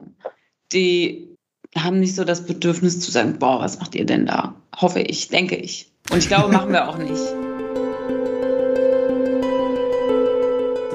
Die 0.72 1.36
haben 1.75 2.00
nicht 2.00 2.16
so 2.16 2.24
das 2.24 2.46
Bedürfnis 2.46 3.02
zu 3.02 3.12
sagen, 3.12 3.40
boah, 3.40 3.60
was 3.60 3.78
macht 3.78 3.94
ihr 3.96 4.06
denn 4.06 4.25
da? 4.25 4.56
Hoffe 4.74 5.02
ich, 5.02 5.28
denke 5.28 5.58
ich. 5.58 5.92
Und 6.12 6.20
ich 6.20 6.30
glaube, 6.30 6.50
machen 6.54 6.72
wir 6.72 6.88
auch 6.88 6.98
nicht. 6.98 7.45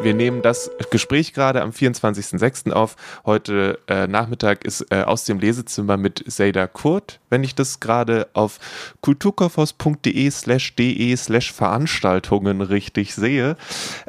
Wir 0.02 0.14
nehmen 0.14 0.42
das 0.42 0.70
Gespräch 0.90 1.34
gerade 1.34 1.62
am 1.62 1.70
24.06. 1.70 2.72
auf. 2.72 2.96
Heute 3.26 3.78
äh, 3.86 4.06
Nachmittag 4.06 4.64
ist 4.64 4.86
äh, 4.90 5.02
aus 5.02 5.24
dem 5.24 5.38
Lesezimmer 5.38 5.96
mit 5.96 6.24
Seida 6.26 6.66
Kurt, 6.66 7.20
wenn 7.28 7.44
ich 7.44 7.54
das 7.54 7.80
gerade 7.80 8.28
auf 8.32 8.58
kulturkaufhaus.de 9.02 10.30
slash 10.30 10.74
de 10.76 11.16
slash 11.16 11.52
Veranstaltungen 11.52 12.60
richtig 12.60 13.14
sehe. 13.14 13.56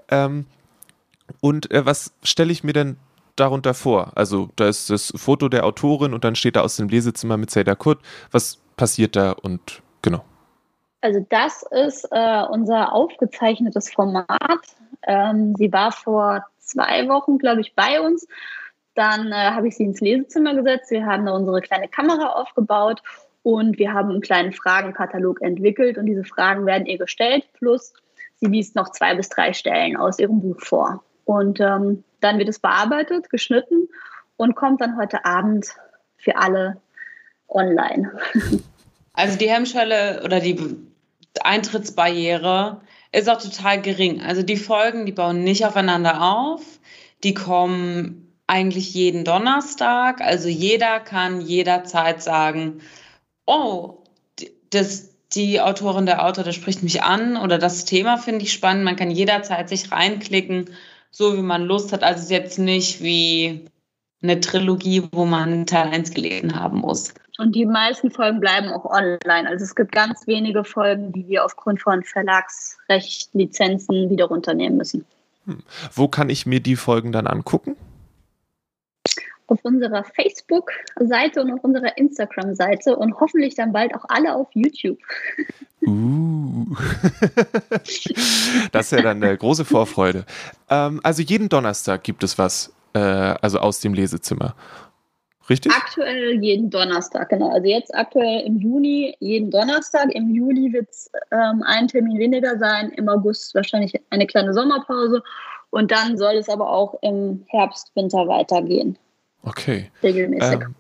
Ähm, 0.10 0.45
und 1.41 1.71
äh, 1.71 1.86
was 1.86 2.13
stelle 2.24 2.51
ich 2.51 2.63
mir 2.63 2.74
denn 2.74 2.98
darunter 3.36 3.74
vor? 3.74 4.13
Also 4.15 4.50
da 4.55 4.67
ist 4.67 4.89
das 4.89 5.12
Foto 5.15 5.50
der 5.50 5.65
Autorin 5.65 6.13
und 6.13 6.24
dann 6.24 6.36
steht 6.36 6.55
da 6.55 6.62
aus 6.62 6.77
dem 6.77 6.88
Lesezimmer 6.88 7.38
mit 7.38 7.51
Seida 7.51 7.75
Kurt. 7.75 8.00
Was 8.31 8.60
passiert 8.77 9.15
da 9.15 9.31
und 9.31 9.81
genau? 10.01 10.24
Also 11.01 11.25
das 11.29 11.63
ist 11.71 12.07
äh, 12.12 12.43
unser 12.50 12.93
aufgezeichnetes 12.93 13.91
Format. 13.91 14.27
Ähm, 15.08 15.55
sie 15.58 15.72
war 15.72 15.91
vor 15.91 16.46
zwei 16.60 17.08
Wochen, 17.08 17.38
glaube 17.38 17.62
ich, 17.62 17.75
bei 17.75 18.01
uns. 18.01 18.27
Dann 18.96 19.31
äh, 19.31 19.51
habe 19.51 19.67
ich 19.67 19.75
sie 19.75 19.84
ins 19.84 20.01
Lesezimmer 20.01 20.53
gesetzt. 20.55 20.91
Wir 20.91 21.05
haben 21.05 21.25
da 21.25 21.34
unsere 21.34 21.62
kleine 21.62 21.88
Kamera 21.88 22.34
aufgebaut 22.34 23.01
und 23.43 23.79
wir 23.79 23.93
haben 23.93 24.10
einen 24.10 24.22
kleinen 24.22 24.53
Fragenkatalog 24.53 25.41
entwickelt 25.41 25.98
und 25.98 26.05
diese 26.05 26.24
Fragen 26.24 26.65
werden 26.65 26.86
ihr 26.86 26.98
gestellt. 26.98 27.48
Plus 27.53 27.93
sie 28.36 28.48
liest 28.48 28.75
noch 28.75 28.91
zwei 28.91 29.15
bis 29.15 29.29
drei 29.29 29.53
Stellen 29.53 29.98
aus 29.98 30.20
ihrem 30.20 30.41
Buch 30.41 30.60
vor. 30.60 31.03
Und 31.25 31.60
ähm, 31.60 32.03
dann 32.20 32.38
wird 32.38 32.50
es 32.50 32.60
bearbeitet, 32.60 33.29
geschnitten 33.29 33.88
und 34.38 34.55
kommt 34.55 34.81
dann 34.81 34.98
heute 34.98 35.25
Abend 35.25 35.75
für 36.17 36.36
alle 36.38 36.81
online. 37.48 38.12
Also 39.13 39.38
die 39.38 39.50
Hemmschwelle 39.50 40.22
oder 40.24 40.39
die 40.39 40.58
Eintrittsbarriere 41.43 42.81
ist 43.12 43.30
auch 43.30 43.41
total 43.41 43.82
gering. 43.82 44.22
Also 44.22 44.44
die 44.44 44.58
Folgen, 44.58 45.06
die 45.06 45.12
bauen 45.12 45.44
nicht 45.44 45.65
aufeinander 45.65 46.22
auf. 46.22 46.62
Die 47.24 47.34
kommen 47.34 48.34
eigentlich 48.48 48.94
jeden 48.94 49.25
Donnerstag. 49.25 50.22
Also 50.22 50.48
jeder 50.48 51.00
kann 51.00 51.41
jederzeit 51.41 52.22
sagen, 52.22 52.82
oh, 53.46 54.03
das, 54.70 55.10
die 55.34 55.62
Autorin, 55.62 56.06
der 56.06 56.25
Autor, 56.25 56.44
der 56.44 56.53
spricht 56.53 56.84
mich 56.84 57.03
an 57.03 57.38
oder 57.38 57.58
das 57.58 57.86
Thema 57.86 58.18
finde 58.18 58.44
ich 58.44 58.53
spannend. 58.53 58.84
Man 58.84 58.96
kann 58.96 59.12
jederzeit 59.12 59.70
sich 59.70 59.91
reinklicken, 59.91 60.70
so 61.12 61.38
wie 61.38 61.41
man 61.41 61.63
Lust 61.63 61.91
hat. 61.94 62.03
Also 62.03 62.20
es 62.20 62.25
ist 62.25 62.32
jetzt 62.32 62.60
nicht 62.60 63.01
wie 63.01 63.65
eine 64.24 64.39
Trilogie, 64.39 65.03
wo 65.12 65.25
man 65.25 65.65
Teil 65.65 65.89
1 65.89 66.12
gelesen 66.12 66.60
haben 66.60 66.80
muss. 66.80 67.13
Und 67.41 67.53
die 67.55 67.65
meisten 67.65 68.12
Folgen 68.12 68.39
bleiben 68.39 68.67
auch 68.67 68.86
online. 68.86 69.50
Also 69.50 69.65
es 69.65 69.74
gibt 69.74 69.91
ganz 69.91 70.27
wenige 70.27 70.63
Folgen, 70.63 71.12
die 71.12 71.27
wir 71.27 71.43
aufgrund 71.43 71.81
von 71.81 72.03
Verlagsrecht, 72.03 73.33
Lizenzen 73.33 74.12
wieder 74.12 74.25
runternehmen 74.25 74.77
müssen. 74.77 75.05
Hm. 75.48 75.63
Wo 75.91 76.07
kann 76.07 76.29
ich 76.29 76.45
mir 76.45 76.60
die 76.60 76.75
Folgen 76.75 77.12
dann 77.12 77.25
angucken? 77.25 77.75
Auf 79.48 79.57
unserer 79.63 80.03
Facebook-Seite 80.03 81.41
und 81.41 81.51
auf 81.53 81.63
unserer 81.63 81.98
Instagram-Seite 81.98 82.95
und 82.95 83.19
hoffentlich 83.19 83.55
dann 83.55 83.74
bald 83.74 83.95
auch 83.95 84.05
alle 84.07 84.36
auf 84.36 84.50
YouTube. 84.53 85.00
Uh. 85.81 86.67
das 88.71 88.86
ist 88.86 88.91
ja 88.91 89.01
dann 89.01 89.24
eine 89.24 89.36
große 89.36 89.65
Vorfreude. 89.65 90.27
Ähm, 90.69 91.00
also 91.01 91.24
jeden 91.24 91.50
Donnerstag 91.50 92.03
gibt 92.03 92.24
es 92.24 92.38
was, 92.38 92.71
äh, 92.93 93.00
also 93.00 93.57
aus 93.57 93.79
dem 93.79 93.95
Lesezimmer. 93.95 94.53
Richtig? 95.50 95.71
Aktuell 95.71 96.41
jeden 96.41 96.69
Donnerstag, 96.69 97.29
genau. 97.29 97.50
Also 97.51 97.67
jetzt 97.67 97.93
aktuell 97.95 98.41
im 98.45 98.57
Juni 98.57 99.15
jeden 99.19 99.51
Donnerstag. 99.51 100.13
Im 100.13 100.33
Juli 100.33 100.71
wird 100.71 100.89
es 100.89 101.10
ähm, 101.31 101.63
ein 101.65 101.88
Termin 101.88 102.19
weniger 102.19 102.57
sein. 102.57 102.91
Im 102.91 103.10
August 103.10 103.53
wahrscheinlich 103.55 103.93
eine 104.12 104.27
kleine 104.27 104.53
Sommerpause. 104.53 105.24
Und 105.71 105.91
dann 105.91 106.17
soll 106.17 106.36
es 106.36 106.50
aber 106.50 106.69
auch 106.69 106.95
im 107.01 107.43
Herbst, 107.48 107.91
Winter 107.95 108.27
weitergehen. 108.27 108.98
Okay. 109.43 109.89
Regelmäßig. 110.03 110.62
Ähm, 110.62 110.75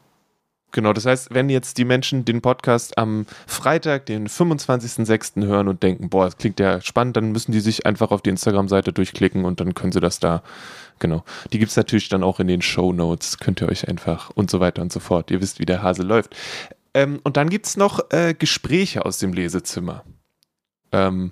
genau, 0.71 0.93
das 0.93 1.05
heißt, 1.05 1.33
wenn 1.33 1.49
jetzt 1.49 1.77
die 1.77 1.85
Menschen 1.85 2.25
den 2.25 2.41
Podcast 2.41 2.97
am 2.97 3.25
Freitag, 3.47 4.05
den 4.05 4.27
25.06. 4.27 5.45
hören 5.45 5.67
und 5.67 5.83
denken, 5.83 6.09
boah, 6.09 6.25
das 6.25 6.37
klingt 6.37 6.59
ja 6.59 6.81
spannend, 6.81 7.17
dann 7.17 7.31
müssen 7.31 7.51
die 7.51 7.59
sich 7.59 7.85
einfach 7.85 8.11
auf 8.11 8.21
die 8.21 8.29
Instagram-Seite 8.29 8.93
durchklicken 8.93 9.45
und 9.45 9.59
dann 9.59 9.73
können 9.73 9.91
sie 9.91 9.99
das 9.99 10.19
da 10.19 10.43
Genau. 11.01 11.23
Die 11.51 11.57
gibt 11.57 11.71
es 11.71 11.77
natürlich 11.77 12.09
dann 12.09 12.23
auch 12.23 12.39
in 12.39 12.47
den 12.47 12.61
Show 12.61 12.93
Notes. 12.93 13.39
Könnt 13.39 13.59
ihr 13.59 13.67
euch 13.67 13.87
einfach 13.87 14.29
und 14.29 14.51
so 14.51 14.59
weiter 14.59 14.83
und 14.83 14.93
so 14.93 14.99
fort. 14.99 15.31
Ihr 15.31 15.41
wisst, 15.41 15.59
wie 15.59 15.65
der 15.65 15.81
Hase 15.81 16.03
läuft. 16.03 16.35
Ähm, 16.93 17.19
und 17.23 17.37
dann 17.37 17.49
gibt 17.49 17.65
es 17.65 17.75
noch 17.75 18.11
äh, 18.11 18.35
Gespräche 18.37 19.03
aus 19.03 19.17
dem 19.17 19.33
Lesezimmer. 19.33 20.03
Ähm, 20.91 21.31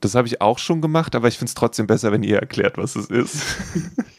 das 0.00 0.14
habe 0.14 0.26
ich 0.26 0.40
auch 0.40 0.58
schon 0.58 0.80
gemacht, 0.80 1.14
aber 1.14 1.28
ich 1.28 1.36
finde 1.36 1.50
es 1.50 1.54
trotzdem 1.54 1.86
besser, 1.86 2.12
wenn 2.12 2.22
ihr 2.22 2.38
erklärt, 2.38 2.78
was 2.78 2.96
es 2.96 3.06
ist. 3.06 3.42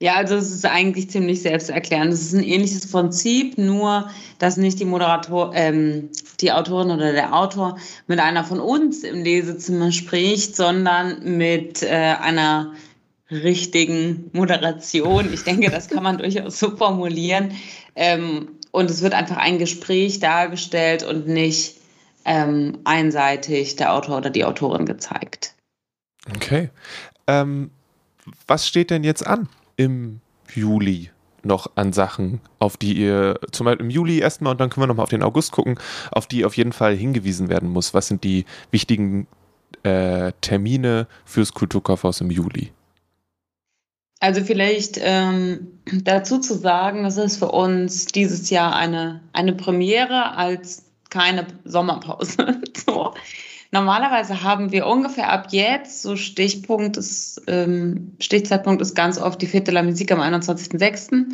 Ja, 0.00 0.16
also 0.16 0.34
es 0.34 0.50
ist 0.50 0.66
eigentlich 0.66 1.10
ziemlich 1.10 1.42
selbsterklärend. 1.42 2.12
Es 2.12 2.22
ist 2.22 2.34
ein 2.34 2.42
ähnliches 2.42 2.90
Prinzip, 2.90 3.56
nur 3.56 4.10
dass 4.38 4.56
nicht 4.56 4.80
die 4.80 4.84
Moderator, 4.84 5.52
ähm, 5.54 6.10
die 6.40 6.52
Autorin 6.52 6.90
oder 6.90 7.12
der 7.12 7.34
Autor 7.34 7.78
mit 8.08 8.18
einer 8.18 8.44
von 8.44 8.58
uns 8.58 9.04
im 9.04 9.22
Lesezimmer 9.22 9.92
spricht, 9.92 10.56
sondern 10.56 11.36
mit 11.36 11.82
äh, 11.82 12.16
einer 12.20 12.74
richtigen 13.30 14.30
Moderation. 14.32 15.32
Ich 15.32 15.44
denke, 15.44 15.70
das 15.70 15.88
kann 15.88 16.02
man 16.02 16.18
durchaus 16.18 16.58
so 16.58 16.76
formulieren. 16.76 17.52
Ähm, 17.94 18.48
und 18.72 18.90
es 18.90 19.00
wird 19.00 19.14
einfach 19.14 19.36
ein 19.36 19.58
Gespräch 19.58 20.18
dargestellt 20.18 21.04
und 21.04 21.28
nicht 21.28 21.76
ähm, 22.24 22.78
einseitig 22.82 23.76
der 23.76 23.92
Autor 23.92 24.18
oder 24.18 24.30
die 24.30 24.44
Autorin 24.44 24.86
gezeigt. 24.86 25.54
Okay. 26.34 26.70
Ähm, 27.28 27.70
was 28.48 28.66
steht 28.66 28.90
denn 28.90 29.04
jetzt 29.04 29.24
an 29.24 29.48
im 29.76 30.20
Juli 30.54 31.10
noch 31.42 31.70
an 31.74 31.92
Sachen, 31.92 32.40
auf 32.58 32.76
die 32.76 32.94
ihr, 32.94 33.38
zum 33.52 33.66
Beispiel 33.66 33.84
im 33.84 33.90
Juli 33.90 34.18
erstmal 34.18 34.52
und 34.52 34.60
dann 34.60 34.70
können 34.70 34.84
wir 34.84 34.86
nochmal 34.86 35.04
auf 35.04 35.10
den 35.10 35.22
August 35.22 35.52
gucken, 35.52 35.78
auf 36.10 36.26
die 36.26 36.44
auf 36.44 36.56
jeden 36.56 36.72
Fall 36.72 36.96
hingewiesen 36.96 37.48
werden 37.48 37.68
muss? 37.68 37.94
Was 37.94 38.08
sind 38.08 38.24
die 38.24 38.44
wichtigen 38.70 39.26
äh, 39.82 40.32
Termine 40.40 41.06
fürs 41.24 41.52
Kulturkaufhaus 41.52 42.20
im 42.20 42.30
Juli? 42.30 42.72
Also 44.20 44.42
vielleicht 44.42 44.98
ähm, 45.02 45.80
dazu 45.84 46.38
zu 46.38 46.56
sagen, 46.56 47.02
das 47.02 47.18
ist 47.18 47.36
für 47.36 47.50
uns 47.50 48.06
dieses 48.06 48.48
Jahr 48.48 48.74
eine, 48.74 49.20
eine 49.34 49.52
Premiere 49.52 50.34
als 50.36 50.84
keine 51.10 51.46
Sommerpause. 51.64 52.62
so. 52.86 53.12
Normalerweise 53.74 54.44
haben 54.44 54.70
wir 54.70 54.86
ungefähr 54.86 55.32
ab 55.32 55.48
jetzt, 55.50 56.02
so 56.02 56.14
Stichpunkt 56.14 56.96
ist, 56.96 57.42
ähm, 57.48 58.12
Stichzeitpunkt 58.20 58.80
ist 58.80 58.94
ganz 58.94 59.20
oft 59.20 59.42
die 59.42 59.48
Fete 59.48 59.72
la 59.72 59.82
Musique 59.82 60.12
am 60.12 60.20
21.06. 60.20 61.24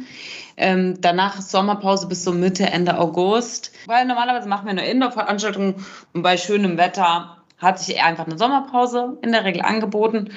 Ähm, 0.57 0.95
danach 1.03 1.39
ist 1.39 1.51
Sommerpause 1.51 2.09
bis 2.09 2.25
so 2.25 2.33
Mitte, 2.33 2.65
Ende 2.65 2.97
August. 2.97 3.73
Weil 3.85 4.07
normalerweise 4.07 4.49
machen 4.49 4.65
wir 4.65 4.71
eine 4.71 4.89
Indoor-Veranstaltung 4.89 5.75
und 6.15 6.23
bei 6.23 6.39
schönem 6.39 6.79
Wetter 6.79 7.37
hat 7.59 7.79
sich 7.79 8.01
einfach 8.01 8.25
eine 8.25 8.39
Sommerpause 8.39 9.19
in 9.21 9.33
der 9.33 9.45
Regel 9.45 9.61
angeboten. 9.61 10.31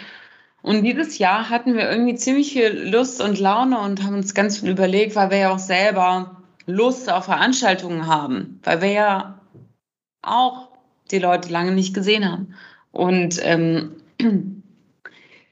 Und 0.61 0.83
dieses 0.83 1.19
Jahr 1.19 1.49
hatten 1.49 1.73
wir 1.73 1.89
irgendwie 1.89 2.15
ziemlich 2.15 2.51
viel 2.51 2.89
Lust 2.91 3.21
und 3.21 3.39
Laune 3.39 3.79
und 3.79 4.03
haben 4.03 4.15
uns 4.15 4.33
ganz 4.33 4.59
viel 4.59 4.71
überlegt, 4.71 5.15
weil 5.15 5.31
wir 5.31 5.37
ja 5.37 5.53
auch 5.53 5.59
selber 5.59 6.35
Lust 6.65 7.09
auf 7.09 7.23
Veranstaltungen 7.23 8.07
haben, 8.07 8.59
weil 8.65 8.81
wir 8.81 8.91
ja 8.91 9.39
auch 10.21 10.72
die 11.11 11.19
Leute 11.19 11.49
lange 11.49 11.71
nicht 11.71 11.93
gesehen 11.93 12.29
haben. 12.29 12.55
Und 12.91 13.39
ähm, 13.43 13.95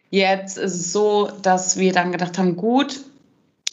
jetzt 0.09 0.57
ist 0.57 0.75
es 0.75 0.93
so, 0.93 1.29
dass 1.41 1.77
wir 1.77 1.93
dann 1.93 2.11
gedacht 2.11 2.37
haben, 2.37 2.55
gut, 2.55 3.01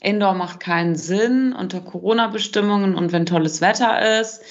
Indoor 0.01 0.35
macht 0.35 0.61
keinen 0.61 0.97
Sinn 0.97 1.53
unter 1.53 1.81
Corona-Bestimmungen 1.81 2.95
und 2.95 3.13
wenn 3.13 3.27
tolles 3.27 3.61
Wetter 3.61 4.21
ist. 4.21 4.43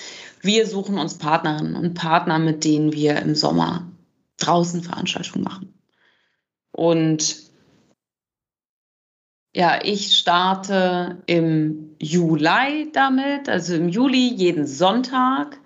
Wir 0.41 0.67
suchen 0.67 0.97
uns 0.97 1.17
Partnerinnen 1.17 1.75
und 1.75 1.93
Partner, 1.93 2.37
mit 2.37 2.63
denen 2.63 2.93
wir 2.93 3.17
im 3.17 3.33
Sommer 3.33 3.87
draußen 4.37 4.83
Veranstaltungen 4.83 5.43
machen. 5.43 5.73
Und 6.71 7.47
ja, 9.55 9.79
ich 9.83 10.15
starte 10.15 11.23
im 11.25 11.95
Juli 11.99 12.91
damit, 12.93 13.49
also 13.49 13.73
im 13.73 13.89
Juli 13.89 14.27
jeden 14.27 14.67
Sonntag 14.67 15.57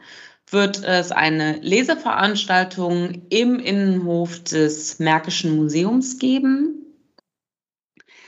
wird 0.51 0.83
es 0.83 1.11
eine 1.11 1.57
Leseveranstaltung 1.57 3.23
im 3.29 3.59
Innenhof 3.59 4.43
des 4.43 4.99
Märkischen 4.99 5.55
Museums 5.55 6.19
geben. 6.19 6.81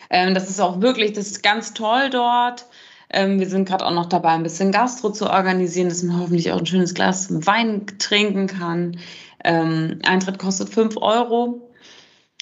Ähm, 0.10 0.34
das 0.34 0.50
ist 0.50 0.60
auch 0.60 0.82
wirklich, 0.82 1.13
das 1.13 1.27
ist 1.27 1.44
ganz 1.44 1.74
toll 1.74 2.10
dort. 2.10 2.65
Ähm, 3.10 3.39
wir 3.39 3.50
sind 3.50 3.68
gerade 3.68 3.86
auch 3.86 3.94
noch 3.94 4.08
dabei, 4.08 4.30
ein 4.30 4.44
bisschen 4.44 4.72
Gastro 4.72 5.12
zu 5.12 5.30
organisieren, 5.30 5.89
dass 5.89 6.03
man 6.03 6.20
hoffentlich 6.20 6.51
auch 6.51 6.60
ein 6.60 6.65
schönes 6.65 6.94
Glas 6.94 7.27
Wein 7.46 7.86
trinken 8.00 8.48
kann. 8.48 8.98
Ähm, 9.44 10.00
Eintritt 10.03 10.39
kostet 10.39 10.70
5 10.70 10.98
Euro 10.98 11.70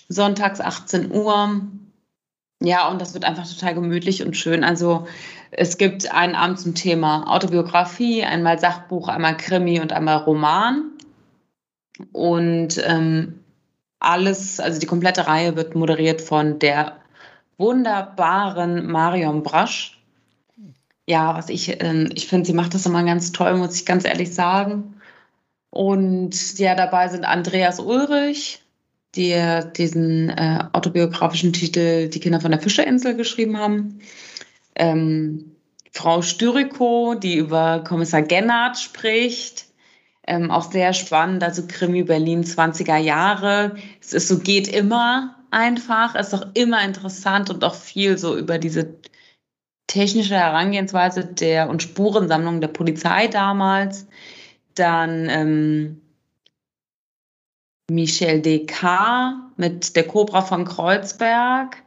sonntags 0.08 0.62
18 0.62 1.12
Uhr. 1.12 1.62
Ja, 2.64 2.90
und 2.90 3.02
das 3.02 3.14
wird 3.16 3.26
einfach 3.26 3.48
total 3.48 3.74
gemütlich 3.74 4.24
und 4.24 4.38
schön. 4.38 4.64
Also 4.64 5.08
es 5.50 5.78
gibt 5.78 6.12
einen 6.14 6.36
Abend 6.36 6.60
zum 6.60 6.76
Thema 6.76 7.26
Autobiografie, 7.28 8.24
einmal 8.24 8.60
Sachbuch, 8.60 9.08
einmal 9.08 9.36
Krimi 9.36 9.80
und 9.80 9.92
einmal 9.92 10.18
Roman. 10.18 10.92
Und 12.12 12.80
ähm, 12.86 13.40
alles, 14.00 14.60
also 14.60 14.80
die 14.80 14.86
komplette 14.86 15.28
Reihe 15.28 15.56
wird 15.56 15.76
moderiert 15.76 16.22
von 16.22 16.60
der 16.60 16.98
wunderbaren 17.58 18.86
Marion 18.92 19.42
Brasch. 19.42 20.00
Ja, 21.08 21.36
was 21.36 21.50
ich, 21.50 21.82
äh, 21.82 22.10
ich 22.14 22.28
finde, 22.28 22.46
sie 22.46 22.54
macht 22.54 22.76
das 22.76 22.86
immer 22.86 23.04
ganz 23.04 23.32
toll, 23.32 23.56
muss 23.58 23.76
ich 23.76 23.86
ganz 23.88 24.06
ehrlich 24.06 24.36
sagen. 24.36 25.02
Und 25.72 26.60
ja, 26.60 26.76
dabei 26.76 27.08
sind 27.08 27.26
Andreas 27.26 27.80
Ulrich, 27.80 28.62
die 29.16 29.36
diesen 29.76 30.30
äh, 30.30 30.64
autobiografischen 30.74 31.54
Titel 31.54 32.08
Die 32.10 32.20
Kinder 32.20 32.40
von 32.40 32.52
der 32.52 32.62
Fischerinsel 32.62 33.16
geschrieben 33.16 33.58
haben. 33.58 34.00
Ähm, 34.76 35.56
Frau 35.92 36.22
Styriko, 36.22 37.16
die 37.16 37.36
über 37.36 37.84
Kommissar 37.86 38.22
Gennard 38.22 38.78
spricht. 38.78 39.66
Ähm, 40.26 40.52
auch 40.52 40.72
sehr 40.72 40.94
spannend, 40.94 41.44
also 41.44 41.64
Krimi 41.68 42.04
Berlin 42.04 42.44
20er 42.44 42.98
Jahre. 42.98 43.76
Es 44.00 44.14
ist 44.14 44.28
so, 44.28 44.40
geht 44.40 44.68
immer 44.68 45.36
einfach, 45.50 46.16
es 46.16 46.28
ist 46.28 46.34
auch 46.36 46.48
immer 46.54 46.84
interessant 46.86 47.50
und 47.50 47.64
auch 47.64 47.76
viel 47.76 48.18
so 48.18 48.38
über 48.38 48.58
diese 48.58 48.96
technische 49.88 50.36
Herangehensweise 50.36 51.26
der 51.26 51.70
und 51.70 51.84
Spurensammlung 51.84 52.62
der 52.62 52.70
Polizei 52.70 53.28
damals. 53.28 54.08
Dann 54.76 55.28
ähm, 55.30 56.01
Michel 57.90 58.42
Descartes 58.42 59.38
mit 59.58 59.96
der 59.96 60.08
Cobra 60.08 60.42
von 60.42 60.66
Kreuzberg. 60.66 61.78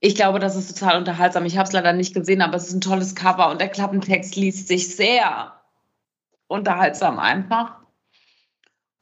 Ich 0.00 0.14
glaube, 0.14 0.38
das 0.38 0.56
ist 0.56 0.78
total 0.78 0.98
unterhaltsam. 0.98 1.44
Ich 1.44 1.58
habe 1.58 1.66
es 1.66 1.72
leider 1.72 1.92
nicht 1.92 2.14
gesehen, 2.14 2.40
aber 2.40 2.56
es 2.56 2.68
ist 2.68 2.74
ein 2.74 2.80
tolles 2.80 3.14
Cover 3.14 3.50
und 3.50 3.60
der 3.60 3.68
Klappentext 3.68 4.34
liest 4.36 4.68
sich 4.68 4.96
sehr 4.96 5.52
unterhaltsam 6.48 7.18
einfach. 7.18 7.76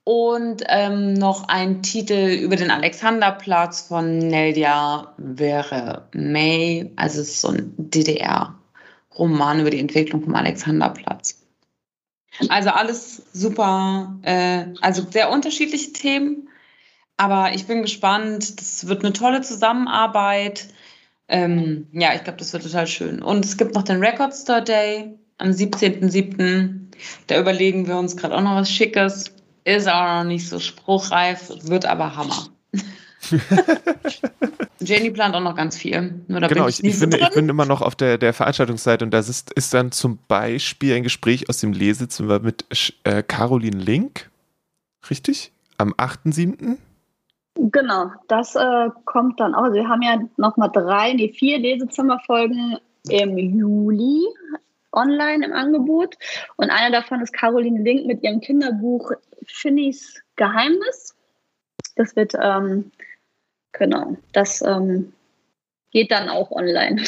Und 0.05 0.65
ähm, 0.69 1.13
noch 1.13 1.49
ein 1.49 1.83
Titel 1.83 2.39
über 2.43 2.57
den 2.57 2.71
Alexanderplatz 2.71 3.83
von 3.83 4.19
Nelia 4.19 5.15
Wäre 5.19 6.09
May. 6.15 6.91
Also 6.97 7.21
es 7.21 7.29
ist 7.29 7.41
so 7.43 7.49
ein 7.49 7.75
DDR-Roman 7.77 9.61
über 9.61 9.71
die 9.71 9.81
Entwicklung 9.81 10.23
vom 10.23 10.35
Alexanderplatz. 10.35 11.48
Also 12.49 12.71
alles 12.71 13.23
super, 13.33 14.17
äh, 14.23 14.67
also 14.81 15.05
sehr 15.11 15.31
unterschiedliche 15.31 15.93
Themen. 15.93 16.49
Aber 17.17 17.53
ich 17.53 17.67
bin 17.67 17.83
gespannt. 17.83 18.61
Das 18.61 18.87
wird 18.87 19.05
eine 19.05 19.13
tolle 19.13 19.41
Zusammenarbeit. 19.41 20.69
Ähm, 21.27 21.89
ja, 21.93 22.15
ich 22.15 22.25
glaube, 22.25 22.39
das 22.39 22.53
wird 22.53 22.63
total 22.63 22.87
schön. 22.87 23.23
Und 23.23 23.45
es 23.45 23.57
gibt 23.57 23.75
noch 23.75 23.83
den 23.83 24.03
Record 24.03 24.35
Store 24.35 24.63
Day 24.63 25.19
am 25.39 25.51
17.07. 25.51 26.89
Da 27.27 27.39
überlegen 27.41 27.87
wir 27.87 27.99
uns 27.99 28.17
gerade 28.17 28.37
auch 28.37 28.41
noch 28.41 28.55
was 28.55 28.71
Schickes. 28.71 29.33
Ist 29.65 29.89
auch 29.89 30.23
noch 30.23 30.25
nicht 30.25 30.49
so 30.49 30.61
spruchreif, 30.61 31.53
wird 31.63 31.85
aber 31.85 32.17
Hammer. 32.17 32.49
Jenny 34.81 35.11
plant 35.11 35.35
auch 35.35 35.41
noch 35.41 35.57
ganz 35.57 35.77
viel. 35.77 36.15
genau, 36.29 36.69
ich, 36.69 36.83
ich, 36.85 36.95
ich, 36.95 37.01
bin, 37.01 37.13
ich, 37.13 37.31
bin, 37.31 37.49
immer 37.49 37.67
noch 37.67 37.83
auf 37.83 37.97
der, 37.97 38.17
der 38.17 38.33
Veranstaltungsseite 38.33 39.05
und 39.05 39.11
das 39.13 39.29
ist, 39.29 39.53
ist 39.53 39.75
dann 39.75 39.91
zum 39.93 40.19
Beispiel 40.29 40.95
ein 40.95 41.03
Gespräch 41.03 41.49
aus 41.49 41.59
dem 41.59 41.73
Lesezimmer 41.73 42.39
mit 42.39 42.65
äh, 43.05 43.23
Caroline 43.23 43.79
Link. 43.79 44.31
Richtig? 45.11 45.53
Am 45.79 45.93
8.7. 45.95 46.77
Genau, 47.55 48.13
das 48.29 48.55
äh, 48.55 48.89
kommt 49.05 49.41
dann 49.41 49.55
auch. 49.55 49.65
Also 49.65 49.75
wir 49.75 49.89
haben 49.89 50.03
ja 50.03 50.21
noch 50.37 50.57
mal 50.57 50.69
drei, 50.69 51.13
nee, 51.13 51.33
vier 51.33 51.59
Lesezimmerfolgen 51.59 52.79
im 53.09 53.37
Juli 53.37 54.23
online 54.93 55.45
im 55.45 55.53
Angebot. 55.53 56.15
Und 56.57 56.71
einer 56.71 56.93
davon 56.93 57.21
ist 57.21 57.33
Caroline 57.33 57.83
Link 57.83 58.07
mit 58.07 58.23
ihrem 58.23 58.41
Kinderbuch 58.41 59.11
Finnys 59.47 60.21
Geheimnis. 60.37 61.15
Das 61.97 62.15
wird, 62.17 62.35
ähm, 62.41 62.93
genau, 63.73 64.17
das 64.33 64.63
ähm, 64.63 65.13
geht 65.91 66.11
dann 66.11 66.29
auch 66.29 66.51
online. 66.51 67.01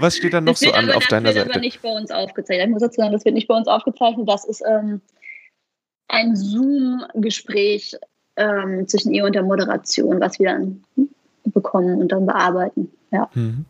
Was 0.00 0.16
steht 0.16 0.32
dann 0.32 0.44
noch 0.44 0.56
so 0.56 0.72
an 0.72 0.90
auf 0.90 1.06
deiner 1.06 1.28
Seite? 1.28 1.38
Das 1.38 1.46
wird 1.46 1.56
aber 1.56 1.60
nicht 1.60 1.82
bei 1.82 1.90
uns 1.90 2.10
aufgezeichnet. 2.10 2.66
Ich 2.66 2.72
muss 2.72 2.82
dazu 2.82 3.00
sagen, 3.00 3.12
das 3.12 3.24
wird 3.24 3.34
nicht 3.34 3.48
bei 3.48 3.56
uns 3.56 3.68
aufgezeichnet. 3.68 4.28
Das 4.28 4.44
ist 4.44 4.62
ähm, 4.66 5.00
ein 6.08 6.36
Zoom-Gespräch 6.36 7.96
ähm, 8.36 8.86
zwischen 8.88 9.12
ihr 9.12 9.24
und 9.24 9.34
der 9.34 9.42
Moderation, 9.42 10.20
was 10.20 10.38
wir 10.38 10.50
dann 10.50 10.84
bekommen 11.44 12.00
und 12.00 12.12
dann 12.12 12.26
bearbeiten. 12.26 12.90
Ja. 13.10 13.28
Mhm. 13.34 13.64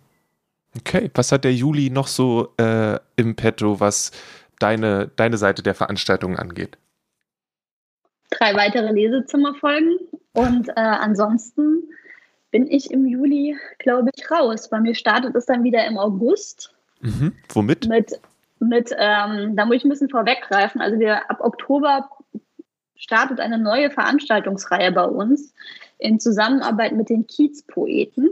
Okay, 0.76 1.10
was 1.14 1.32
hat 1.32 1.44
der 1.44 1.54
Juli 1.54 1.90
noch 1.90 2.06
so 2.06 2.52
äh, 2.58 2.98
im 3.16 3.34
Petto, 3.36 3.80
was 3.80 4.12
deine, 4.58 5.10
deine 5.16 5.38
Seite 5.38 5.62
der 5.62 5.74
Veranstaltung 5.74 6.36
angeht? 6.36 6.78
Drei 8.30 8.54
weitere 8.54 8.92
Lesezimmerfolgen 8.92 9.98
und 10.32 10.68
äh, 10.68 10.72
ansonsten 10.76 11.82
bin 12.50 12.66
ich 12.66 12.90
im 12.90 13.06
Juli, 13.06 13.56
glaube 13.78 14.10
ich, 14.14 14.30
raus. 14.30 14.68
Bei 14.70 14.80
mir 14.80 14.94
startet 14.94 15.34
es 15.34 15.46
dann 15.46 15.64
wieder 15.64 15.86
im 15.86 15.98
August. 15.98 16.74
Mhm. 17.00 17.34
Womit? 17.50 17.88
Mit, 17.88 18.20
mit 18.60 18.90
ähm, 18.96 19.56
da 19.56 19.66
muss 19.66 19.76
ich 19.76 19.84
ein 19.84 19.90
bisschen 19.90 20.08
vorweggreifen. 20.08 20.80
Also 20.80 20.98
wir 20.98 21.30
ab 21.30 21.40
Oktober 21.40 22.08
startet 22.96 23.40
eine 23.40 23.58
neue 23.58 23.90
Veranstaltungsreihe 23.90 24.92
bei 24.92 25.04
uns 25.04 25.54
in 25.98 26.20
Zusammenarbeit 26.20 26.92
mit 26.92 27.10
den 27.10 27.26
Kiezpoeten 27.26 28.30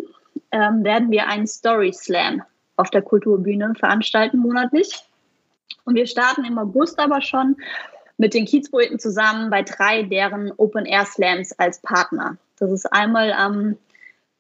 ähm, 0.53 0.85
werden 0.85 1.11
wir 1.11 1.29
einen 1.29 1.47
Story 1.47 1.93
Slam 1.93 2.43
auf 2.77 2.91
der 2.91 3.03
Kulturbühne 3.03 3.75
veranstalten 3.75 4.39
monatlich. 4.39 5.05
Und 5.85 5.95
wir 5.95 6.07
starten 6.07 6.45
im 6.45 6.59
August 6.59 6.99
aber 6.99 7.21
schon 7.21 7.57
mit 8.19 8.35
den 8.35 8.47
Kiezpoeten 8.47 8.99
zusammen 8.99 9.51
bei 9.51 9.63
drei 9.63 10.03
deren 10.03 10.53
Open 10.57 10.87
Air 10.87 11.07
Slams 11.07 11.53
als 11.59 11.81
Partner. 11.81 12.37
Das 12.59 12.71
ist 12.71 12.87
einmal 12.87 13.33
am 13.33 13.77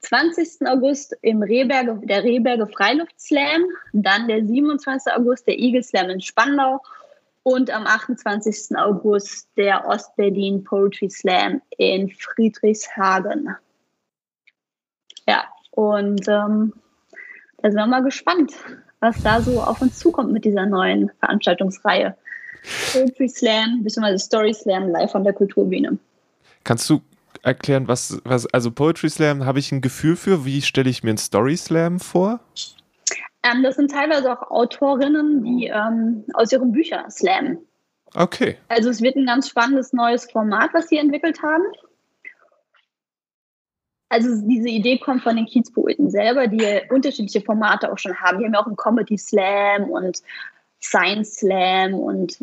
20. 0.01 0.67
August 0.67 1.17
im 1.23 1.43
Rehberge, 1.43 2.01
der 2.05 2.23
Rehberge 2.23 2.67
Freiluft 2.67 3.21
Slam, 3.21 3.65
dann 3.93 4.29
der 4.29 4.45
27. 4.45 5.13
August 5.15 5.47
der 5.47 5.59
Eagle 5.59 5.83
Slam 5.83 6.11
in 6.11 6.21
Spandau 6.21 6.81
und 7.43 7.71
am 7.71 7.87
28. 7.87 8.77
August 8.77 9.49
der 9.57 9.87
Ostberlin 9.87 10.65
Poetry 10.65 11.11
Slam 11.11 11.61
in 11.77 12.11
Friedrichshagen. 12.11 13.57
Ja, 15.29 15.45
und 15.73 16.29
ähm, 16.29 16.73
da 17.59 17.71
sind 17.71 17.79
wir 17.79 17.87
mal 17.87 18.03
gespannt, 18.03 18.53
was 19.01 19.23
da 19.23 19.41
so 19.41 19.61
auf 19.61 19.83
uns 19.83 19.99
zukommt 19.99 20.33
mit 20.33 20.45
dieser 20.45 20.67
neuen 20.67 21.11
Veranstaltungsreihe. 21.21 22.17
Poetry 22.93 23.29
Slam 23.29 23.83
bzw. 23.83 24.19
Story 24.19 24.55
Slam 24.55 24.89
live 24.89 25.13
von 25.13 25.25
der 25.25 25.33
Kulturbühne. 25.33 25.99
Kannst 26.65 26.89
du 26.91 27.01
erklären, 27.43 27.89
was, 27.89 28.21
was 28.25 28.47
also 28.47 28.71
Poetry 28.71 29.11
Slam 29.11 29.45
habe 29.45 29.59
ich 29.59 29.73
ein 29.73 29.81
Gefühl 29.81 30.17
für? 30.17 30.45
Wie 30.45 30.63
stelle 30.63 30.91
ich 30.91 31.03
mir 31.03 31.11
einen 31.11 31.19
Story 31.19 31.57
Slam 31.57 32.01
vor? 32.01 32.41
Ähm, 33.43 33.63
das 33.63 33.77
sind 33.77 33.91
teilweise 33.91 34.33
auch 34.33 34.51
Autorinnen, 34.51 35.45
die 35.45 35.67
ähm, 35.67 36.25
aus 36.35 36.53
ihren 36.53 36.73
Büchern 36.73 37.11
slammen. 37.11 37.59
Okay. 38.15 38.57
Also 38.69 38.91
es 38.91 39.03
wird 39.03 39.17
ein 39.17 39.27
ganz 39.27 39.49
spannendes 39.49 39.93
neues 39.93 40.31
Format, 40.31 40.71
was 40.73 40.89
sie 40.89 40.97
entwickelt 40.97 41.43
haben 41.43 41.65
also 44.09 44.29
diese 44.47 44.69
Idee 44.69 44.99
kommt 44.99 45.23
von 45.23 45.37
den 45.37 45.47
Kiezpoeten 45.47 46.11
selber, 46.11 46.47
die 46.47 46.81
unterschiedliche 46.91 47.41
Formate 47.41 47.91
auch 47.93 47.99
schon 47.99 48.19
haben. 48.21 48.39
Die 48.39 48.45
haben 48.45 48.55
ja 48.55 48.61
auch 48.61 48.67
einen 48.67 48.77
Comedy 48.77 49.19
Slam 49.19 49.91
und 49.91 50.23
Science 50.81 51.37
Slam 51.37 51.95
und 51.95 52.39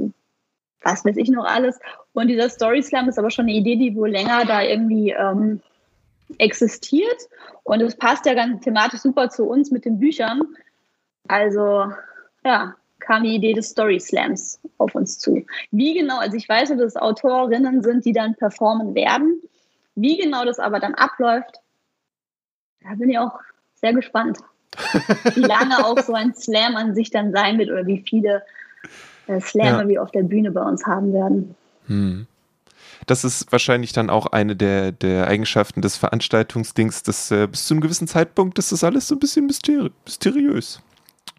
was 0.81 1.05
weiß 1.05 1.17
ich 1.17 1.29
noch 1.29 1.45
alles. 1.45 1.79
Und 2.13 2.27
dieser 2.27 2.49
Story 2.49 2.83
Slam 2.83 3.07
ist 3.07 3.17
aber 3.17 3.31
schon 3.31 3.45
eine 3.45 3.53
Idee, 3.53 3.75
die 3.75 3.95
wohl 3.95 4.09
länger 4.09 4.45
da 4.45 4.61
irgendwie 4.61 5.11
ähm, 5.11 5.61
existiert. 6.37 7.29
Und 7.63 7.81
es 7.81 7.95
passt 7.95 8.25
ja 8.25 8.33
ganz 8.33 8.63
thematisch 8.63 8.99
super 9.01 9.29
zu 9.29 9.45
uns 9.45 9.71
mit 9.71 9.85
den 9.85 9.99
Büchern. 9.99 10.41
Also, 11.27 11.91
ja, 12.43 12.75
kam 12.99 13.23
die 13.23 13.35
Idee 13.35 13.53
des 13.53 13.69
Story 13.69 13.99
Slams 13.99 14.59
auf 14.77 14.95
uns 14.95 15.19
zu. 15.19 15.45
Wie 15.71 15.93
genau, 15.93 16.19
also 16.19 16.35
ich 16.37 16.47
weiß, 16.47 16.69
dass 16.69 16.79
es 16.79 16.95
Autorinnen 16.95 17.83
sind, 17.83 18.05
die 18.05 18.13
dann 18.13 18.35
performen 18.35 18.95
werden. 18.95 19.41
Wie 19.95 20.17
genau 20.17 20.45
das 20.45 20.59
aber 20.59 20.79
dann 20.79 20.95
abläuft, 20.95 21.59
da 22.81 22.95
bin 22.95 23.09
ich 23.09 23.19
auch 23.19 23.39
sehr 23.75 23.93
gespannt. 23.93 24.39
Wie 25.35 25.41
lange 25.41 25.85
auch 25.85 25.97
so 25.99 26.13
ein 26.13 26.33
Slam 26.35 26.75
an 26.75 26.95
sich 26.95 27.11
dann 27.11 27.31
sein 27.31 27.57
wird 27.57 27.69
oder 27.69 27.85
wie 27.85 28.03
viele 28.07 28.43
äh, 29.27 29.39
Slammer 29.39 29.83
ja. 29.83 29.87
wir 29.87 30.03
auf 30.03 30.11
der 30.11 30.23
Bühne 30.23 30.51
bei 30.51 30.61
uns 30.61 30.85
haben 30.85 31.13
werden. 31.13 31.55
Hm. 31.87 32.27
Das 33.05 33.23
ist 33.23 33.51
wahrscheinlich 33.51 33.91
dann 33.91 34.09
auch 34.09 34.27
eine 34.27 34.55
der, 34.55 34.91
der 34.91 35.27
Eigenschaften 35.27 35.81
des 35.81 35.97
Veranstaltungsdings, 35.97 37.03
dass 37.03 37.31
äh, 37.31 37.47
bis 37.47 37.67
zu 37.67 37.73
einem 37.73 37.81
gewissen 37.81 38.07
Zeitpunkt 38.07 38.57
ist 38.59 38.71
das 38.71 38.83
alles 38.83 39.07
so 39.07 39.15
ein 39.15 39.19
bisschen 39.19 39.45
mysteri 39.45 39.91
mysteriös. 40.05 40.81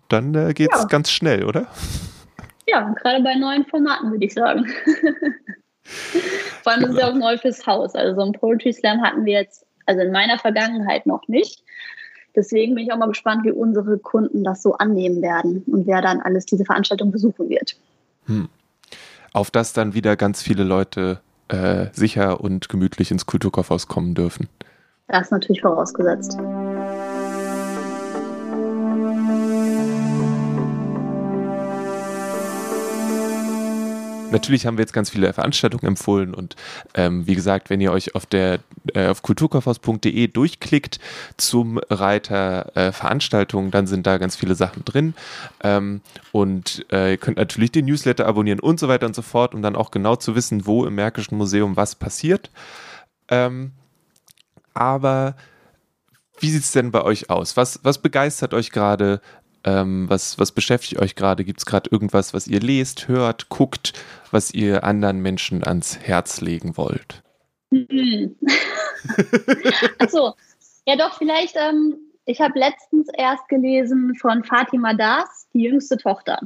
Dann 0.08 0.34
äh, 0.34 0.52
geht 0.52 0.70
es 0.72 0.82
ja. 0.82 0.86
ganz 0.86 1.10
schnell, 1.10 1.44
oder? 1.44 1.66
Ja, 2.66 2.94
gerade 3.00 3.22
bei 3.22 3.34
neuen 3.34 3.64
Formaten 3.66 4.10
würde 4.10 4.26
ich 4.26 4.34
sagen. 4.34 4.66
Vor 6.62 6.72
allem 6.72 6.84
ist 6.84 6.90
es 6.90 6.98
ja 6.98 7.10
auch 7.10 7.14
neu 7.14 7.36
fürs 7.38 7.66
Haus. 7.66 7.94
Also 7.94 8.14
so 8.14 8.26
ein 8.26 8.32
Poetry 8.32 8.72
Slam 8.72 9.02
hatten 9.02 9.24
wir 9.24 9.34
jetzt, 9.40 9.66
also 9.86 10.00
in 10.00 10.12
meiner 10.12 10.38
Vergangenheit 10.38 11.06
noch 11.06 11.26
nicht. 11.28 11.62
Deswegen 12.36 12.74
bin 12.74 12.84
ich 12.84 12.92
auch 12.92 12.98
mal 12.98 13.08
gespannt, 13.08 13.44
wie 13.44 13.52
unsere 13.52 13.98
Kunden 13.98 14.42
das 14.44 14.62
so 14.62 14.74
annehmen 14.74 15.22
werden 15.22 15.62
und 15.66 15.86
wer 15.86 16.02
dann 16.02 16.20
alles 16.20 16.46
diese 16.46 16.64
Veranstaltung 16.64 17.12
besuchen 17.12 17.48
wird. 17.48 17.76
Hm. 18.26 18.48
Auf 19.32 19.50
das 19.50 19.72
dann 19.72 19.94
wieder 19.94 20.16
ganz 20.16 20.42
viele 20.42 20.64
Leute 20.64 21.20
äh, 21.48 21.86
sicher 21.92 22.40
und 22.40 22.68
gemütlich 22.68 23.10
ins 23.10 23.26
Kulturkaufhaus 23.26 23.88
kommen 23.88 24.14
dürfen. 24.14 24.48
Das 25.08 25.26
ist 25.26 25.30
natürlich 25.32 25.60
vorausgesetzt. 25.60 26.38
Natürlich 34.34 34.66
haben 34.66 34.76
wir 34.76 34.82
jetzt 34.82 34.92
ganz 34.92 35.10
viele 35.10 35.32
Veranstaltungen 35.32 35.86
empfohlen 35.86 36.34
und 36.34 36.56
ähm, 36.94 37.24
wie 37.28 37.36
gesagt, 37.36 37.70
wenn 37.70 37.80
ihr 37.80 37.92
euch 37.92 38.16
auf 38.16 38.26
der 38.26 38.58
äh, 38.92 39.06
auf 39.06 39.22
kulturkaufhaus.de 39.22 40.26
durchklickt 40.26 40.98
zum 41.36 41.78
Reiter 41.88 42.76
äh, 42.76 42.90
Veranstaltungen, 42.90 43.70
dann 43.70 43.86
sind 43.86 44.08
da 44.08 44.18
ganz 44.18 44.34
viele 44.34 44.56
Sachen 44.56 44.84
drin 44.84 45.14
ähm, 45.62 46.00
und 46.32 46.84
äh, 46.90 47.12
ihr 47.12 47.16
könnt 47.16 47.36
natürlich 47.36 47.70
den 47.70 47.84
Newsletter 47.86 48.26
abonnieren 48.26 48.58
und 48.58 48.80
so 48.80 48.88
weiter 48.88 49.06
und 49.06 49.14
so 49.14 49.22
fort, 49.22 49.54
um 49.54 49.62
dann 49.62 49.76
auch 49.76 49.92
genau 49.92 50.16
zu 50.16 50.34
wissen, 50.34 50.66
wo 50.66 50.84
im 50.84 50.96
Märkischen 50.96 51.38
Museum 51.38 51.76
was 51.76 51.94
passiert. 51.94 52.50
Ähm, 53.28 53.70
aber 54.74 55.36
wie 56.40 56.50
sieht 56.50 56.64
es 56.64 56.72
denn 56.72 56.90
bei 56.90 57.02
euch 57.02 57.30
aus? 57.30 57.56
Was, 57.56 57.78
was 57.84 57.98
begeistert 57.98 58.52
euch 58.52 58.72
gerade? 58.72 59.20
Ähm, 59.64 60.08
was, 60.08 60.38
was 60.38 60.52
beschäftigt 60.52 61.00
euch 61.00 61.14
gerade? 61.14 61.44
Gibt 61.44 61.60
es 61.60 61.66
gerade 61.66 61.90
irgendwas, 61.90 62.34
was 62.34 62.46
ihr 62.46 62.60
lest, 62.60 63.08
hört, 63.08 63.48
guckt, 63.48 63.94
was 64.30 64.52
ihr 64.52 64.84
anderen 64.84 65.20
Menschen 65.20 65.64
ans 65.64 65.98
Herz 65.98 66.40
legen 66.40 66.76
wollt? 66.76 67.22
Hm. 67.70 68.36
Achso, 69.98 70.34
ja 70.86 70.96
doch, 70.96 71.16
vielleicht, 71.16 71.56
ähm, 71.56 71.96
ich 72.26 72.40
habe 72.40 72.58
letztens 72.58 73.08
erst 73.16 73.48
gelesen 73.48 74.14
von 74.16 74.44
Fatima 74.44 74.94
Das, 74.94 75.48
die 75.54 75.62
jüngste 75.62 75.96
Tochter. 75.96 76.40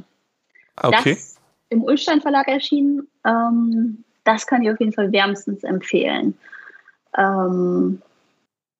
Okay. 0.81 1.13
Das 1.13 1.39
im 1.69 1.83
Ulstein 1.83 2.21
Verlag 2.21 2.47
erschienen. 2.47 3.07
Ähm, 3.25 4.03
das 4.23 4.47
kann 4.47 4.63
ich 4.63 4.71
auf 4.71 4.79
jeden 4.79 4.93
Fall 4.93 5.11
wärmstens 5.11 5.63
empfehlen. 5.63 6.37
Ähm, 7.17 8.01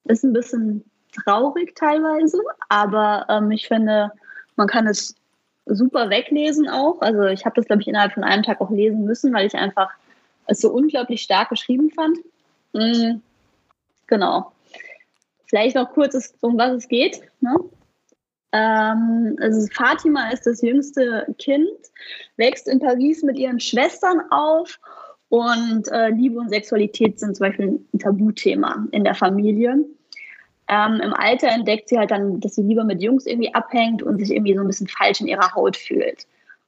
ist 0.05 0.23
ein 0.23 0.33
bisschen 0.33 0.83
traurig 1.23 1.75
teilweise, 1.75 2.39
aber 2.67 3.25
ähm, 3.29 3.51
ich 3.51 3.67
finde, 3.67 4.11
man 4.59 4.67
kann 4.67 4.85
es 4.87 5.15
super 5.65 6.09
weglesen 6.09 6.69
auch. 6.69 7.01
Also 7.01 7.23
ich 7.23 7.45
habe 7.45 7.55
das, 7.55 7.65
glaube 7.65 7.81
ich, 7.81 7.87
innerhalb 7.87 8.13
von 8.13 8.23
einem 8.23 8.43
Tag 8.43 8.61
auch 8.61 8.69
lesen 8.69 9.05
müssen, 9.05 9.33
weil 9.33 9.47
ich 9.47 9.55
einfach 9.55 9.89
es 10.47 10.59
so 10.59 10.69
unglaublich 10.69 11.21
stark 11.21 11.49
geschrieben 11.49 11.89
fand. 11.91 12.17
Mhm. 12.73 13.21
Genau. 14.07 14.51
Vielleicht 15.45 15.75
noch 15.75 15.93
kurz, 15.93 16.33
um 16.41 16.57
was 16.57 16.73
es 16.73 16.87
geht. 16.87 17.21
Ne? 17.39 17.55
Ähm, 18.51 19.37
also 19.39 19.65
Fatima 19.73 20.29
ist 20.29 20.45
das 20.45 20.61
jüngste 20.61 21.33
Kind, 21.39 21.69
wächst 22.35 22.67
in 22.67 22.79
Paris 22.79 23.23
mit 23.23 23.37
ihren 23.37 23.59
Schwestern 23.59 24.21
auf 24.31 24.79
und 25.29 25.87
äh, 25.91 26.09
Liebe 26.09 26.39
und 26.39 26.49
Sexualität 26.49 27.19
sind 27.19 27.37
zum 27.37 27.47
Beispiel 27.47 27.79
ein 27.93 27.99
Tabuthema 27.99 28.87
in 28.91 29.03
der 29.03 29.15
Familie. 29.15 29.85
Ähm, 30.69 31.01
Im 31.01 31.13
Alter 31.15 31.49
entdeckt 31.49 31.89
sie 31.89 31.97
halt 31.97 32.11
dann, 32.11 32.39
dass 32.39 32.55
sie 32.55 32.61
lieber 32.61 32.83
mit 32.83 33.01
Jungs 33.01 33.25
irgendwie 33.25 33.53
abhängt 33.53 34.03
und 34.03 34.19
sich 34.19 34.29
irgendwie 34.31 34.53
so 34.53 34.61
ein 34.61 34.67
bisschen 34.67 34.87
falsch 34.87 35.19
in 35.19 35.27
ihrer 35.27 35.55
Haut 35.55 35.75
fühlt. 35.75 36.27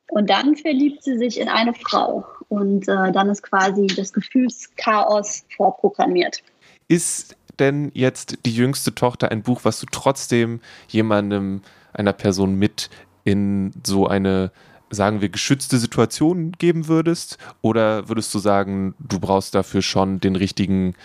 Und 0.09 0.29
dann 0.29 0.55
verliebt 0.55 1.03
sie 1.03 1.17
sich 1.17 1.39
in 1.39 1.47
eine 1.47 1.73
Frau. 1.73 2.25
Und 2.49 2.87
äh, 2.87 3.11
dann 3.11 3.29
ist 3.29 3.43
quasi 3.43 3.87
das 3.87 4.11
Gefühlschaos 4.11 5.45
vorprogrammiert. 5.55 6.43
Ist 6.87 7.37
denn 7.59 7.91
jetzt 7.93 8.39
die 8.45 8.53
jüngste 8.53 8.93
Tochter 8.95 9.31
ein 9.31 9.43
Buch, 9.43 9.61
was 9.63 9.79
du 9.79 9.85
trotzdem 9.89 10.59
jemandem, 10.89 11.61
einer 11.93 12.13
Person 12.13 12.55
mit 12.55 12.89
in 13.23 13.71
so 13.85 14.07
eine, 14.07 14.51
sagen 14.89 15.21
wir, 15.21 15.29
geschützte 15.29 15.77
Situation 15.77 16.53
geben 16.53 16.87
würdest? 16.87 17.37
Oder 17.61 18.09
würdest 18.09 18.33
du 18.33 18.39
sagen, 18.39 18.95
du 18.97 19.19
brauchst 19.19 19.53
dafür 19.53 19.83
schon 19.83 20.19
den 20.19 20.35
richtigen 20.35 20.95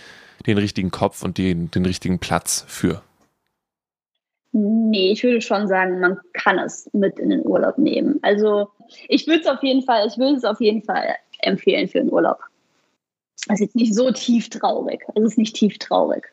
den 0.45 0.57
richtigen 0.57 0.91
Kopf 0.91 1.23
und 1.23 1.37
den, 1.37 1.71
den 1.71 1.85
richtigen 1.85 2.19
Platz 2.19 2.65
für? 2.67 3.01
Nee, 4.51 5.11
ich 5.11 5.23
würde 5.23 5.41
schon 5.41 5.67
sagen, 5.67 5.99
man 5.99 6.17
kann 6.33 6.57
es 6.57 6.89
mit 6.93 7.19
in 7.19 7.29
den 7.29 7.45
Urlaub 7.45 7.77
nehmen. 7.77 8.19
Also 8.21 8.69
ich 9.07 9.27
würde 9.27 9.41
es 9.41 9.47
auf 9.47 9.61
jeden 9.61 9.83
Fall, 9.83 10.07
ich 10.07 10.17
würde 10.17 10.35
es 10.35 10.45
auf 10.45 10.59
jeden 10.59 10.81
Fall 10.83 11.15
empfehlen 11.39 11.87
für 11.87 11.99
den 11.99 12.11
Urlaub. 12.11 12.39
Es 13.47 13.55
ist 13.55 13.59
jetzt 13.59 13.75
nicht 13.75 13.93
so 13.93 14.11
tief 14.11 14.49
traurig. 14.49 15.05
Es 15.15 15.23
ist 15.23 15.37
nicht 15.37 15.55
tief 15.55 15.77
traurig. 15.77 16.25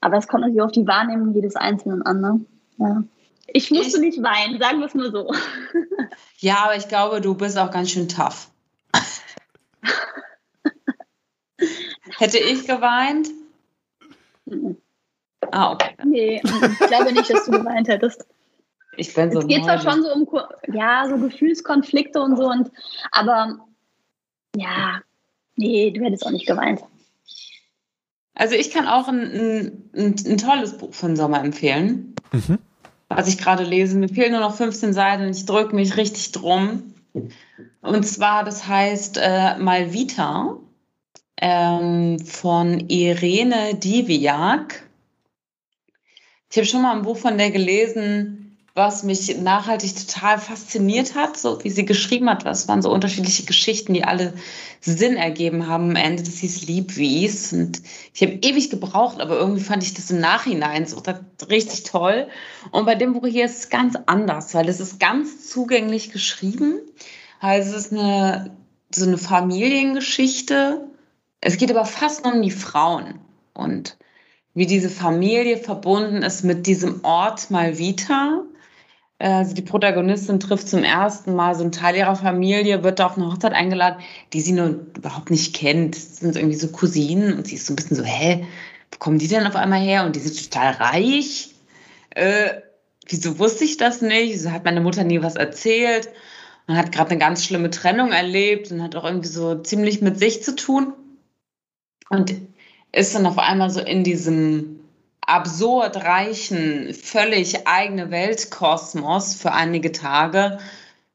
Aber 0.00 0.16
es 0.18 0.28
kommt 0.28 0.42
natürlich 0.42 0.62
auf 0.62 0.72
die 0.72 0.86
Wahrnehmung 0.86 1.34
jedes 1.34 1.56
Einzelnen 1.56 2.02
an. 2.02 2.20
Ne? 2.20 2.40
Ja. 2.78 3.02
Ich 3.48 3.70
musste 3.70 3.96
ich, 3.96 4.02
nicht 4.02 4.22
weinen, 4.22 4.60
sagen 4.60 4.78
wir 4.78 4.86
es 4.86 4.94
nur 4.94 5.10
so. 5.10 5.32
Ja, 6.40 6.58
aber 6.66 6.76
ich 6.76 6.86
glaube, 6.86 7.20
du 7.20 7.34
bist 7.34 7.58
auch 7.58 7.72
ganz 7.72 7.90
schön 7.90 8.08
tough. 8.08 8.48
Hätte 12.18 12.38
ich 12.38 12.66
geweint? 12.66 13.28
Ah, 15.52 15.72
okay. 15.72 15.90
Nee, 16.04 16.42
ich 16.42 16.78
glaube 16.88 17.12
nicht, 17.12 17.30
dass 17.30 17.44
du 17.44 17.52
geweint 17.52 17.86
hättest. 17.86 18.26
Ich 18.96 19.14
bin 19.14 19.30
so 19.30 19.38
Es 19.38 19.46
geht 19.46 19.62
zwar 19.62 19.78
schon 19.78 20.02
so 20.02 20.12
um 20.12 20.28
ja, 20.74 21.06
so 21.08 21.16
Gefühlskonflikte 21.16 22.20
und 22.20 22.36
so, 22.36 22.48
und, 22.48 22.72
aber 23.12 23.58
ja, 24.56 25.00
nee, 25.54 25.92
du 25.92 26.04
hättest 26.04 26.26
auch 26.26 26.32
nicht 26.32 26.46
geweint. 26.46 26.82
Also 28.34 28.56
ich 28.56 28.72
kann 28.72 28.88
auch 28.88 29.06
ein, 29.06 29.90
ein, 29.94 30.14
ein 30.26 30.38
tolles 30.38 30.76
Buch 30.76 30.94
von 30.94 31.14
Sommer 31.14 31.44
empfehlen, 31.44 32.16
mhm. 32.32 32.58
was 33.08 33.28
ich 33.28 33.38
gerade 33.38 33.62
lese. 33.62 33.96
Mir 33.96 34.08
fehlen 34.08 34.32
nur 34.32 34.40
noch 34.40 34.56
15 34.56 34.92
Seiten 34.92 35.22
und 35.22 35.30
ich 35.30 35.46
drücke 35.46 35.74
mich 35.74 35.96
richtig 35.96 36.32
drum. 36.32 36.94
Und 37.80 38.04
zwar, 38.04 38.42
das 38.42 38.66
heißt 38.66 39.18
äh, 39.22 39.56
Malvita 39.58 40.58
ähm, 41.40 42.18
von 42.18 42.88
Irene 42.88 43.74
Diviak. 43.74 44.88
Ich 46.50 46.56
habe 46.56 46.66
schon 46.66 46.82
mal 46.82 46.96
ein 46.96 47.02
Buch 47.02 47.16
von 47.16 47.38
der 47.38 47.50
gelesen, 47.50 48.56
was 48.74 49.02
mich 49.02 49.36
nachhaltig 49.38 49.94
total 49.96 50.38
fasziniert 50.38 51.16
hat, 51.16 51.36
so 51.36 51.62
wie 51.64 51.70
sie 51.70 51.84
geschrieben 51.84 52.30
hat. 52.30 52.46
Das 52.46 52.68
waren 52.68 52.80
so 52.80 52.92
unterschiedliche 52.92 53.44
Geschichten, 53.44 53.92
die 53.92 54.04
alle 54.04 54.34
Sinn 54.80 55.16
ergeben 55.16 55.66
haben 55.66 55.90
am 55.90 55.96
Ende. 55.96 56.22
Das 56.22 56.38
hieß 56.38 56.66
Liebwies. 56.66 57.52
Und 57.52 57.82
ich 58.14 58.22
habe 58.22 58.38
ewig 58.40 58.70
gebraucht, 58.70 59.20
aber 59.20 59.36
irgendwie 59.36 59.64
fand 59.64 59.82
ich 59.82 59.94
das 59.94 60.10
im 60.12 60.20
Nachhinein 60.20 60.86
so 60.86 61.02
richtig 61.50 61.82
toll. 61.82 62.28
Und 62.70 62.86
bei 62.86 62.94
dem 62.94 63.14
Buch 63.14 63.26
hier 63.26 63.46
ist 63.46 63.58
es 63.58 63.68
ganz 63.68 63.96
anders, 64.06 64.54
weil 64.54 64.68
es 64.68 64.78
ist 64.78 65.00
ganz 65.00 65.48
zugänglich 65.48 66.12
geschrieben. 66.12 66.78
Also 67.40 67.76
es 67.76 67.86
ist 67.86 67.92
eine, 67.92 68.56
so 68.94 69.04
eine 69.04 69.18
Familiengeschichte 69.18 70.88
es 71.40 71.56
geht 71.56 71.70
aber 71.70 71.84
fast 71.84 72.24
nur 72.24 72.34
um 72.34 72.42
die 72.42 72.50
Frauen 72.50 73.20
und 73.54 73.96
wie 74.54 74.66
diese 74.66 74.90
Familie 74.90 75.56
verbunden 75.56 76.22
ist 76.22 76.42
mit 76.42 76.66
diesem 76.66 77.04
Ort 77.04 77.50
Malvita. 77.50 78.42
Also 79.20 79.54
die 79.54 79.62
Protagonistin 79.62 80.40
trifft 80.40 80.68
zum 80.68 80.82
ersten 80.82 81.34
Mal 81.34 81.54
so 81.54 81.62
einen 81.62 81.72
Teil 81.72 81.96
ihrer 81.96 82.16
Familie, 82.16 82.82
wird 82.82 82.98
da 82.98 83.06
auf 83.06 83.16
eine 83.16 83.26
Hochzeit 83.26 83.52
eingeladen, 83.52 84.00
die 84.32 84.40
sie 84.40 84.52
nur 84.52 84.86
überhaupt 84.96 85.30
nicht 85.30 85.54
kennt. 85.54 85.96
Das 85.96 86.18
sind 86.18 86.36
irgendwie 86.36 86.56
so 86.56 86.68
Cousinen 86.68 87.36
und 87.36 87.46
sie 87.46 87.56
ist 87.56 87.66
so 87.66 87.72
ein 87.72 87.76
bisschen 87.76 87.96
so, 87.96 88.04
hä, 88.04 88.46
wo 88.92 88.98
kommen 88.98 89.18
die 89.18 89.28
denn 89.28 89.46
auf 89.46 89.56
einmal 89.56 89.80
her? 89.80 90.04
Und 90.04 90.16
die 90.16 90.20
sind 90.20 90.50
total 90.50 90.72
reich. 90.72 91.54
Äh, 92.10 92.50
wieso 93.06 93.38
wusste 93.38 93.64
ich 93.64 93.76
das 93.76 94.02
nicht? 94.02 94.32
Wieso 94.32 94.50
hat 94.50 94.64
meine 94.64 94.80
Mutter 94.80 95.04
nie 95.04 95.22
was 95.22 95.36
erzählt? 95.36 96.08
Man 96.66 96.76
hat 96.76 96.92
gerade 96.92 97.10
eine 97.10 97.20
ganz 97.20 97.44
schlimme 97.44 97.70
Trennung 97.70 98.12
erlebt 98.12 98.70
und 98.70 98.82
hat 98.82 98.96
auch 98.96 99.04
irgendwie 99.04 99.28
so 99.28 99.56
ziemlich 99.56 100.00
mit 100.00 100.18
sich 100.18 100.42
zu 100.42 100.54
tun 100.54 100.94
und 102.10 102.34
ist 102.92 103.14
dann 103.14 103.24
auf 103.26 103.38
einmal 103.38 103.70
so 103.70 103.80
in 103.80 104.04
diesem 104.04 104.80
absurd 105.20 105.96
reichen, 105.96 106.92
völlig 106.94 107.66
eigene 107.66 108.10
Weltkosmos 108.10 109.34
für 109.34 109.52
einige 109.52 109.92
Tage. 109.92 110.58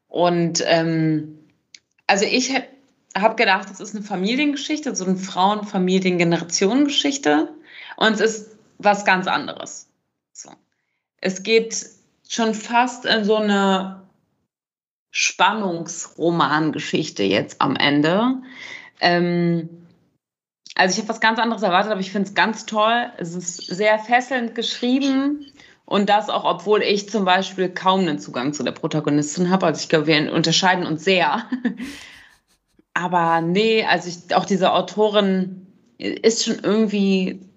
Und 0.07 0.63
ähm, 0.67 1.39
also 2.05 2.25
ich 2.25 2.53
habe 3.15 3.35
gedacht, 3.35 3.69
das 3.69 3.79
ist 3.79 3.95
eine 3.95 4.03
Familiengeschichte, 4.03 4.95
so 4.95 5.05
eine 5.05 5.15
Frauen-Familien-Generationen-Geschichte. 5.15 7.49
Und 7.97 8.13
es 8.13 8.21
ist 8.21 8.55
was 8.77 9.03
ganz 9.05 9.25
anderes. 9.27 9.87
So. 10.31 10.51
Es 11.21 11.41
geht 11.41 11.87
schon 12.27 12.53
fast 12.53 13.05
in 13.05 13.23
so 13.23 13.37
eine 13.37 14.03
Spannungsromangeschichte 15.09 17.23
jetzt 17.23 17.59
am 17.61 17.75
Ende. 17.75 18.43
Ähm, 18.99 19.82
also 20.75 20.93
ich 20.93 20.99
habe 20.99 21.09
was 21.09 21.19
ganz 21.19 21.39
anderes 21.39 21.61
erwartet, 21.61 21.91
aber 21.91 22.01
ich 22.01 22.11
finde 22.11 22.29
es 22.29 22.35
ganz 22.35 22.65
toll. 22.65 23.11
Es 23.17 23.35
ist 23.35 23.57
sehr 23.57 23.99
fesselnd 23.99 24.55
geschrieben 24.55 25.45
und 25.85 26.09
das 26.09 26.29
auch, 26.29 26.45
obwohl 26.45 26.81
ich 26.81 27.09
zum 27.09 27.25
Beispiel 27.25 27.69
kaum 27.69 28.01
einen 28.01 28.19
Zugang 28.19 28.53
zu 28.53 28.63
der 28.63 28.71
Protagonistin 28.71 29.49
habe. 29.49 29.67
Also 29.67 29.81
ich 29.81 29.89
glaube, 29.89 30.07
wir 30.07 30.33
unterscheiden 30.33 30.85
uns 30.85 31.03
sehr. 31.03 31.47
aber 32.93 33.41
nee, 33.41 33.85
also 33.85 34.09
ich, 34.09 34.35
auch 34.35 34.45
diese 34.45 34.73
Autorin 34.73 35.67
ist 35.97 36.45
schon 36.45 36.59
irgendwie 36.63 37.47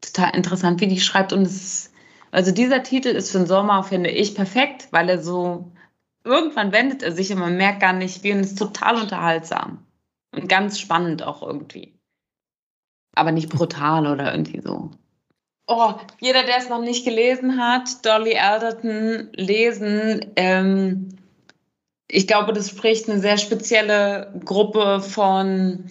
total 0.00 0.34
interessant, 0.36 0.80
wie 0.80 0.88
die 0.88 1.00
schreibt 1.00 1.32
und 1.32 1.42
es 1.42 1.56
ist, 1.56 1.92
also 2.30 2.52
dieser 2.52 2.82
Titel 2.82 3.08
ist 3.08 3.30
für 3.30 3.38
den 3.38 3.46
Sommer, 3.46 3.82
finde 3.82 4.10
ich, 4.10 4.34
perfekt, 4.34 4.88
weil 4.90 5.08
er 5.08 5.20
so 5.22 5.72
irgendwann 6.24 6.72
wendet 6.72 7.02
er 7.02 7.12
sich 7.12 7.32
und 7.32 7.38
man 7.38 7.56
merkt 7.56 7.80
gar 7.80 7.92
nicht, 7.92 8.22
wie 8.22 8.32
und 8.32 8.40
ist 8.40 8.58
total 8.58 8.96
unterhaltsam 8.96 9.86
und 10.32 10.48
ganz 10.48 10.78
spannend 10.78 11.22
auch 11.22 11.42
irgendwie. 11.42 11.97
Aber 13.18 13.32
nicht 13.32 13.48
brutal 13.48 14.06
oder 14.06 14.32
irgendwie 14.32 14.60
so. 14.60 14.90
Oh, 15.66 15.94
jeder, 16.18 16.44
der 16.44 16.58
es 16.58 16.70
noch 16.70 16.80
nicht 16.80 17.04
gelesen 17.04 17.60
hat, 17.60 18.04
Dolly 18.04 18.38
Alderton 18.38 19.28
lesen. 19.34 20.24
Ähm, 20.36 21.08
ich 22.08 22.26
glaube, 22.26 22.54
das 22.54 22.70
spricht 22.70 23.08
eine 23.08 23.20
sehr 23.20 23.36
spezielle 23.36 24.32
Gruppe 24.44 25.00
von 25.00 25.90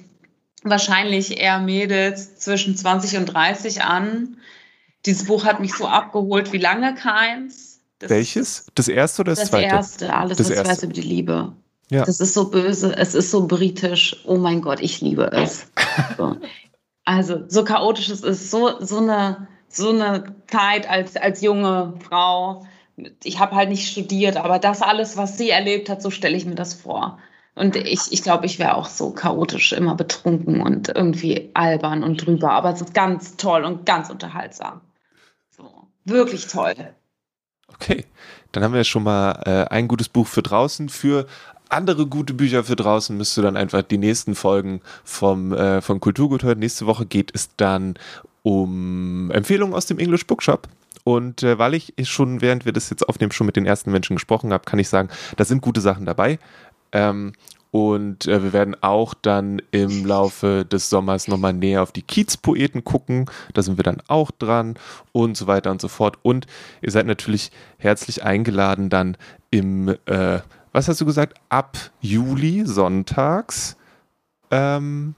wahrscheinlich 0.64 1.40
eher 1.40 1.60
Mädels 1.60 2.38
zwischen 2.38 2.76
20 2.76 3.18
und 3.20 3.26
30 3.28 3.84
an. 3.84 4.38
Dieses 5.06 5.28
Buch 5.28 5.46
hat 5.46 5.60
mich 5.60 5.74
so 5.74 5.88
abgeholt 5.88 6.52
wie 6.52 6.58
lange 6.58 6.96
keins. 6.96 7.80
Das 8.00 8.10
Welches? 8.10 8.66
Das 8.76 8.88
erste 8.88 9.22
oder 9.22 9.32
das, 9.32 9.42
das 9.42 9.50
zweite? 9.50 9.70
Das 9.70 9.92
erste, 9.92 10.14
alles, 10.14 10.38
das 10.38 10.50
was 10.50 10.56
erste. 10.56 10.72
weiß 10.72 10.84
über 10.84 10.94
die 10.94 11.02
Liebe. 11.02 11.54
Ja. 11.90 12.04
Das 12.04 12.20
ist 12.20 12.34
so 12.34 12.50
böse, 12.50 12.96
es 12.98 13.16
ist 13.16 13.32
so 13.32 13.48
britisch. 13.48 14.18
Oh 14.26 14.38
mein 14.38 14.62
Gott, 14.62 14.80
ich 14.82 15.02
liebe 15.02 15.32
es. 15.32 15.68
so. 16.18 16.36
Also, 17.08 17.46
so 17.48 17.64
chaotisch 17.64 18.10
es 18.10 18.22
ist, 18.22 18.52
so, 18.52 18.82
so, 18.82 18.98
eine, 18.98 19.48
so 19.70 19.92
eine 19.92 20.36
Zeit 20.48 20.90
als, 20.90 21.16
als 21.16 21.40
junge 21.40 21.94
Frau. 22.02 22.68
Ich 23.24 23.40
habe 23.40 23.56
halt 23.56 23.70
nicht 23.70 23.90
studiert, 23.90 24.36
aber 24.36 24.60
das 24.60 24.82
alles, 24.82 25.16
was 25.16 25.38
sie 25.38 25.50
erlebt 25.50 25.90
hat, 25.90 26.02
so 26.02 26.10
stelle 26.10 26.36
ich 26.36 26.46
mir 26.46 26.56
das 26.56 26.74
vor. 26.74 27.18
Und 27.56 27.78
ich, 27.78 28.12
ich 28.12 28.24
glaube, 28.24 28.46
ich 28.46 28.60
wäre 28.60 28.76
auch 28.76 28.90
so 28.90 29.12
chaotisch, 29.12 29.72
immer 29.72 29.96
betrunken 29.96 30.62
und 30.62 30.90
irgendwie 30.90 31.50
albern 31.54 32.04
und 32.04 32.26
drüber. 32.26 32.52
Aber 32.52 32.72
es 32.74 32.82
ist 32.82 32.94
ganz 32.94 33.38
toll 33.38 33.64
und 33.64 33.86
ganz 33.86 34.10
unterhaltsam. 34.10 34.82
So, 35.50 35.88
wirklich 36.04 36.48
toll. 36.48 36.76
Okay, 37.70 38.06
dann 38.52 38.66
haben 38.66 38.74
wir 38.74 38.84
schon 38.84 39.04
mal 39.04 39.44
äh, 39.46 39.74
ein 39.74 39.88
gutes 39.88 40.10
Buch 40.10 40.28
für 40.28 40.42
draußen. 40.42 40.90
Für 40.90 41.26
andere 41.70 42.08
gute 42.08 42.34
Bücher 42.34 42.64
für 42.64 42.76
draußen 42.76 43.16
müsst 43.16 43.38
ihr 43.38 43.44
dann 43.44 43.58
einfach 43.58 43.82
die 43.82 43.98
nächsten 43.98 44.36
Folgen 44.36 44.82
vom, 45.04 45.54
äh, 45.54 45.82
von 45.82 46.00
Kulturgut 46.00 46.44
hören. 46.44 46.60
Nächste 46.60 46.86
Woche 46.86 47.06
geht 47.06 47.32
es 47.34 47.50
dann 47.58 47.96
um 48.44 49.32
Empfehlungen 49.32 49.76
aus 49.76 49.86
dem 49.86 50.00
English 50.00 50.26
Bookshop. 50.26 50.68
Und 51.04 51.44
äh, 51.44 51.58
weil 51.58 51.74
ich 51.74 51.94
schon, 52.04 52.42
während 52.42 52.66
wir 52.66 52.74
das 52.74 52.90
jetzt 52.90 53.08
aufnehmen, 53.08 53.32
schon 53.32 53.46
mit 53.48 53.56
den 53.56 53.66
ersten 53.66 53.92
Menschen 53.92 54.16
gesprochen 54.18 54.52
habe, 54.52 54.66
kann 54.66 54.80
ich 54.80 54.90
sagen, 54.90 55.10
da 55.38 55.46
sind 55.46 55.62
gute 55.62 55.82
Sachen 55.82 56.06
dabei. 56.06 56.40
Ähm, 56.92 57.34
und 57.72 58.28
äh, 58.28 58.44
wir 58.44 58.54
werden 58.54 58.76
auch 58.82 59.14
dann 59.14 59.62
im 59.72 60.06
Laufe 60.06 60.66
des 60.66 60.90
Sommers 60.90 61.28
nochmal 61.28 61.54
näher 61.54 61.84
auf 61.84 61.92
die 61.92 62.02
Kiezpoeten 62.02 62.84
gucken. 62.84 63.30
Da 63.54 63.62
sind 63.62 63.78
wir 63.78 63.84
dann 63.84 64.02
auch 64.08 64.32
dran 64.32 64.76
und 65.12 65.36
so 65.36 65.48
weiter 65.48 65.72
und 65.72 65.82
so 65.82 65.88
fort. 65.88 66.18
Und 66.24 66.48
ihr 66.82 66.92
seid 66.92 67.06
natürlich 67.06 67.52
herzlich 67.78 68.24
eingeladen, 68.24 68.90
dann 68.90 69.18
im, 69.52 69.96
äh, 70.06 70.40
was 70.78 70.88
hast 70.88 71.02
du 71.02 71.06
gesagt, 71.06 71.34
ab 71.50 71.76
Juli 72.02 72.64
sonntags 72.64 73.78
ähm, 74.52 75.16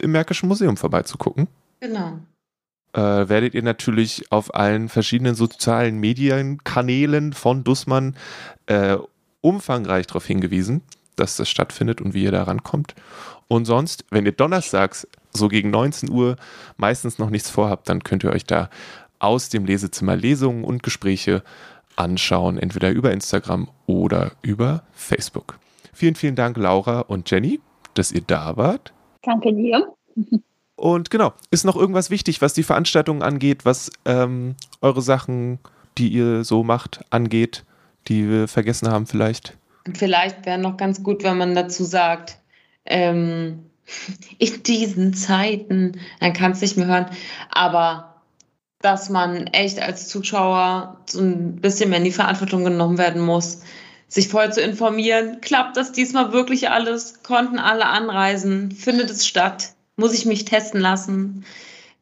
im 0.00 0.12
Märkischen 0.12 0.48
Museum 0.48 0.78
vorbeizugucken. 0.78 1.48
Genau. 1.80 2.18
Äh, 2.94 3.28
werdet 3.28 3.52
ihr 3.52 3.62
natürlich 3.62 4.32
auf 4.32 4.54
allen 4.54 4.88
verschiedenen 4.88 5.34
sozialen 5.34 5.98
Medienkanälen 5.98 7.34
von 7.34 7.62
Dussmann 7.62 8.16
äh, 8.64 8.96
umfangreich 9.42 10.06
darauf 10.06 10.24
hingewiesen 10.24 10.82
dass 11.14 11.36
das 11.36 11.50
stattfindet 11.50 12.00
und 12.00 12.14
wie 12.14 12.24
ihr 12.24 12.32
da 12.32 12.42
rankommt. 12.44 12.94
Und 13.46 13.66
sonst, 13.66 14.06
wenn 14.10 14.24
ihr 14.24 14.32
donnerstags 14.32 15.06
so 15.32 15.48
gegen 15.48 15.68
19 15.70 16.10
Uhr 16.10 16.36
meistens 16.78 17.18
noch 17.18 17.28
nichts 17.28 17.50
vorhabt, 17.50 17.88
dann 17.88 18.02
könnt 18.02 18.24
ihr 18.24 18.30
euch 18.30 18.44
da 18.44 18.70
aus 19.18 19.50
dem 19.50 19.66
Lesezimmer 19.66 20.16
Lesungen 20.16 20.64
und 20.64 20.82
Gespräche 20.82 21.42
anschauen, 22.02 22.58
entweder 22.58 22.90
über 22.90 23.12
Instagram 23.12 23.68
oder 23.86 24.32
über 24.42 24.82
Facebook. 24.92 25.58
Vielen, 25.92 26.14
vielen 26.14 26.36
Dank, 26.36 26.56
Laura 26.56 27.00
und 27.00 27.30
Jenny, 27.30 27.60
dass 27.94 28.12
ihr 28.12 28.22
da 28.26 28.56
wart. 28.56 28.92
Danke 29.22 29.52
dir. 29.54 29.92
Und 30.76 31.10
genau, 31.10 31.32
ist 31.50 31.64
noch 31.64 31.76
irgendwas 31.76 32.10
wichtig, 32.10 32.42
was 32.42 32.54
die 32.54 32.64
Veranstaltungen 32.64 33.22
angeht, 33.22 33.64
was 33.64 33.90
ähm, 34.04 34.56
eure 34.80 35.02
Sachen, 35.02 35.60
die 35.96 36.08
ihr 36.08 36.44
so 36.44 36.64
macht, 36.64 37.04
angeht, 37.10 37.64
die 38.08 38.28
wir 38.28 38.48
vergessen 38.48 38.88
haben 38.88 39.06
vielleicht? 39.06 39.56
Vielleicht 39.94 40.44
wäre 40.44 40.58
noch 40.58 40.76
ganz 40.76 41.02
gut, 41.02 41.22
wenn 41.22 41.38
man 41.38 41.54
dazu 41.54 41.84
sagt, 41.84 42.38
ähm, 42.84 43.66
in 44.38 44.62
diesen 44.64 45.14
Zeiten, 45.14 46.00
dann 46.20 46.32
kann 46.32 46.52
es 46.52 46.60
nicht 46.60 46.76
mehr 46.76 46.86
hören, 46.86 47.06
aber 47.50 48.11
dass 48.82 49.08
man 49.08 49.46
echt 49.48 49.80
als 49.80 50.08
Zuschauer 50.08 50.98
so 51.06 51.20
ein 51.20 51.56
bisschen 51.56 51.90
mehr 51.90 51.98
in 51.98 52.04
die 52.04 52.12
Verantwortung 52.12 52.64
genommen 52.64 52.98
werden 52.98 53.22
muss, 53.22 53.62
sich 54.08 54.28
vorher 54.28 54.50
zu 54.50 54.60
informieren, 54.60 55.40
klappt 55.40 55.76
das 55.76 55.92
diesmal 55.92 56.32
wirklich 56.32 56.68
alles, 56.68 57.22
konnten 57.22 57.58
alle 57.58 57.86
anreisen, 57.86 58.70
findet 58.72 59.10
es 59.10 59.26
statt, 59.26 59.72
muss 59.96 60.12
ich 60.12 60.26
mich 60.26 60.44
testen 60.44 60.80
lassen, 60.80 61.44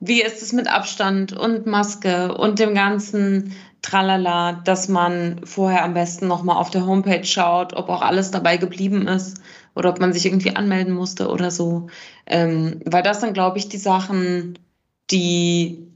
wie 0.00 0.22
ist 0.22 0.42
es 0.42 0.52
mit 0.52 0.66
Abstand 0.66 1.32
und 1.32 1.66
Maske 1.66 2.34
und 2.34 2.58
dem 2.58 2.74
ganzen 2.74 3.54
Tralala, 3.82 4.52
dass 4.64 4.88
man 4.88 5.40
vorher 5.44 5.84
am 5.84 5.94
besten 5.94 6.26
nochmal 6.26 6.56
auf 6.56 6.70
der 6.70 6.86
Homepage 6.86 7.24
schaut, 7.24 7.74
ob 7.74 7.88
auch 7.88 8.02
alles 8.02 8.30
dabei 8.30 8.56
geblieben 8.56 9.06
ist 9.08 9.40
oder 9.74 9.90
ob 9.90 10.00
man 10.00 10.12
sich 10.12 10.26
irgendwie 10.26 10.56
anmelden 10.56 10.94
musste 10.94 11.28
oder 11.28 11.50
so. 11.50 11.88
Ähm, 12.26 12.80
weil 12.84 13.02
das 13.02 13.20
sind, 13.20 13.34
glaube 13.34 13.58
ich, 13.58 13.68
die 13.68 13.78
Sachen, 13.78 14.58
die 15.10 15.86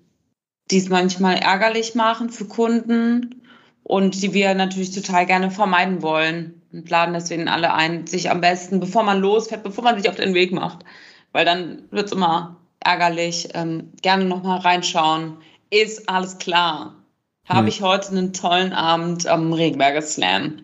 es 0.79 0.89
manchmal 0.89 1.37
ärgerlich 1.37 1.95
machen 1.95 2.31
für 2.31 2.47
Kunden 2.47 3.43
und 3.83 4.23
die 4.23 4.33
wir 4.33 4.55
natürlich 4.55 4.93
total 4.93 5.27
gerne 5.27 5.51
vermeiden 5.51 6.03
wollen 6.03 6.63
und 6.73 6.89
laden 6.89 7.15
deswegen 7.15 7.49
alle 7.49 7.73
ein, 7.75 8.07
sich 8.07 8.31
am 8.31 8.41
besten, 8.41 8.81
bevor 8.81 9.03
man 9.03 9.21
losfährt, 9.21 9.63
bevor 9.63 9.85
man 9.85 9.97
sich 9.97 10.09
auf 10.09 10.17
den 10.17 10.35
Weg 10.35 10.53
macht, 10.53 10.85
weil 11.33 11.45
dann 11.45 11.83
wird 11.91 12.07
es 12.07 12.13
immer 12.13 12.57
ärgerlich, 12.81 13.49
ähm, 13.55 13.93
gerne 14.03 14.25
nochmal 14.25 14.59
reinschauen. 14.59 15.39
Ist 15.71 16.09
alles 16.09 16.39
klar? 16.39 16.97
habe 17.47 17.61
hm. 17.61 17.69
ich 17.69 17.83
heute 17.83 18.09
einen 18.11 18.33
tollen 18.33 18.73
Abend 18.73 19.27
am 19.27 19.53
Regenberger 19.53 20.03
Slam. 20.03 20.63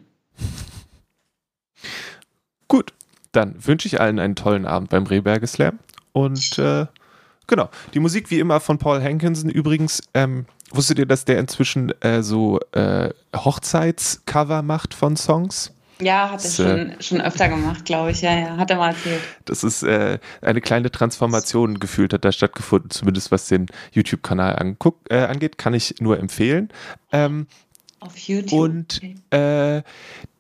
Gut, 2.69 2.93
dann 3.33 3.55
wünsche 3.67 3.89
ich 3.89 4.01
allen 4.01 4.19
einen 4.19 4.37
tollen 4.37 4.67
Abend 4.67 4.91
beim 4.91 5.07
Rehberger 5.07 5.47
Slam. 5.47 5.79
Und 6.13 6.59
äh, 6.59 6.87
genau, 7.51 7.69
die 7.93 8.01
Musik 8.01 8.31
wie 8.31 8.41
immer 8.41 8.61
von 8.61 8.79
Paul 8.79 9.03
Hankinson. 9.03 9.51
Übrigens, 9.51 10.01
ähm, 10.15 10.47
wusstet 10.71 10.99
ihr, 10.99 11.07
dass 11.07 11.27
der 11.27 11.39
inzwischen 11.39 11.93
äh, 12.01 12.23
so 12.23 12.59
äh, 12.73 13.11
Hochzeitscover 13.37 14.63
macht 14.63 14.95
von 14.95 15.17
Songs? 15.17 15.75
Ja, 16.01 16.31
hat 16.31 16.43
er 16.43 16.51
schon, 16.51 16.95
schon 17.01 17.21
öfter 17.21 17.49
gemacht, 17.49 17.85
glaube 17.85 18.13
ich. 18.13 18.23
Ja, 18.23 18.35
ja, 18.35 18.57
hat 18.57 18.71
er 18.71 18.79
mal 18.79 18.91
erzählt. 18.91 19.21
Das 19.45 19.63
ist 19.63 19.83
äh, 19.83 20.19
eine 20.41 20.63
kleine 20.63 20.91
Transformation 20.91 21.79
gefühlt, 21.79 22.15
hat 22.15 22.25
da 22.25 22.33
stattgefunden, 22.33 22.91
zumindest 22.91 23.31
was 23.31 23.49
den 23.49 23.67
YouTube-Kanal 23.93 24.77
äh, 25.11 25.17
angeht, 25.19 25.59
kann 25.59 25.75
ich 25.75 25.97
nur 26.01 26.19
empfehlen. 26.19 26.71
Ähm, 27.13 27.49
auf 28.01 28.17
YouTube. 28.17 28.53
Und 28.53 29.01
äh, 29.31 29.83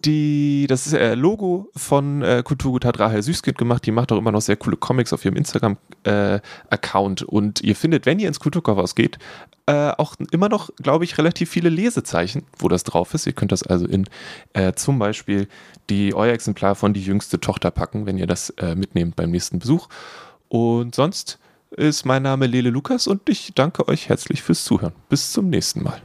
die, 0.05 0.66
das 0.66 0.87
ist 0.87 0.94
äh, 0.94 1.14
Logo 1.14 1.68
von 1.77 2.23
äh, 2.23 2.42
Kulturgut 2.42 2.85
hat 2.85 2.99
Rahel 2.99 3.23
Süßkind 3.23 3.59
gemacht. 3.59 3.85
Die 3.85 3.90
macht 3.90 4.11
auch 4.12 4.18
immer 4.18 4.33
noch 4.33 4.40
sehr 4.40 4.57
coole 4.57 4.77
Comics 4.77 5.12
auf 5.12 5.25
ihrem 5.25 5.37
Instagram-Account. 5.37 7.23
Äh, 7.23 7.25
und 7.27 7.61
ihr 7.61 7.77
findet, 7.77 8.07
wenn 8.07 8.18
ihr 8.18 8.29
ins 8.29 8.40
Kulturkaufhaus 8.40 8.94
geht, 8.94 9.18
äh, 9.66 9.92
auch 9.99 10.16
immer 10.31 10.49
noch, 10.49 10.70
glaube 10.77 11.05
ich, 11.05 11.18
relativ 11.18 11.51
viele 11.51 11.68
Lesezeichen, 11.68 12.44
wo 12.59 12.68
das 12.68 12.83
drauf 12.83 13.14
ist. 13.14 13.27
Ihr 13.27 13.35
könnt 13.35 13.53
das 13.53 13.62
also 13.62 13.87
in 13.87 14.07
äh, 14.55 14.73
zum 14.73 14.99
Beispiel 14.99 15.46
die 15.90 16.14
euer 16.14 16.33
Exemplar 16.33 16.75
von 16.75 16.94
die 16.94 17.03
jüngste 17.03 17.40
Tochter 17.40 17.70
packen, 17.70 18.07
wenn 18.07 18.16
ihr 18.16 18.27
das 18.27 18.51
äh, 18.51 18.75
mitnehmt 18.75 19.16
beim 19.16 19.31
nächsten 19.31 19.59
Besuch. 19.59 19.88
Und 20.49 20.94
sonst 20.94 21.38
ist 21.70 22.05
mein 22.05 22.23
Name 22.23 22.46
Lele 22.46 22.70
Lukas 22.70 23.07
und 23.07 23.29
ich 23.29 23.53
danke 23.55 23.87
euch 23.87 24.09
herzlich 24.09 24.42
fürs 24.42 24.64
Zuhören. 24.64 24.92
Bis 25.09 25.33
zum 25.33 25.51
nächsten 25.51 25.83
Mal. 25.83 26.01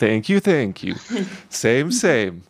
Thank 0.00 0.30
you, 0.30 0.40
thank 0.40 0.82
you. 0.82 0.94
same, 1.50 1.92
same. 1.92 2.42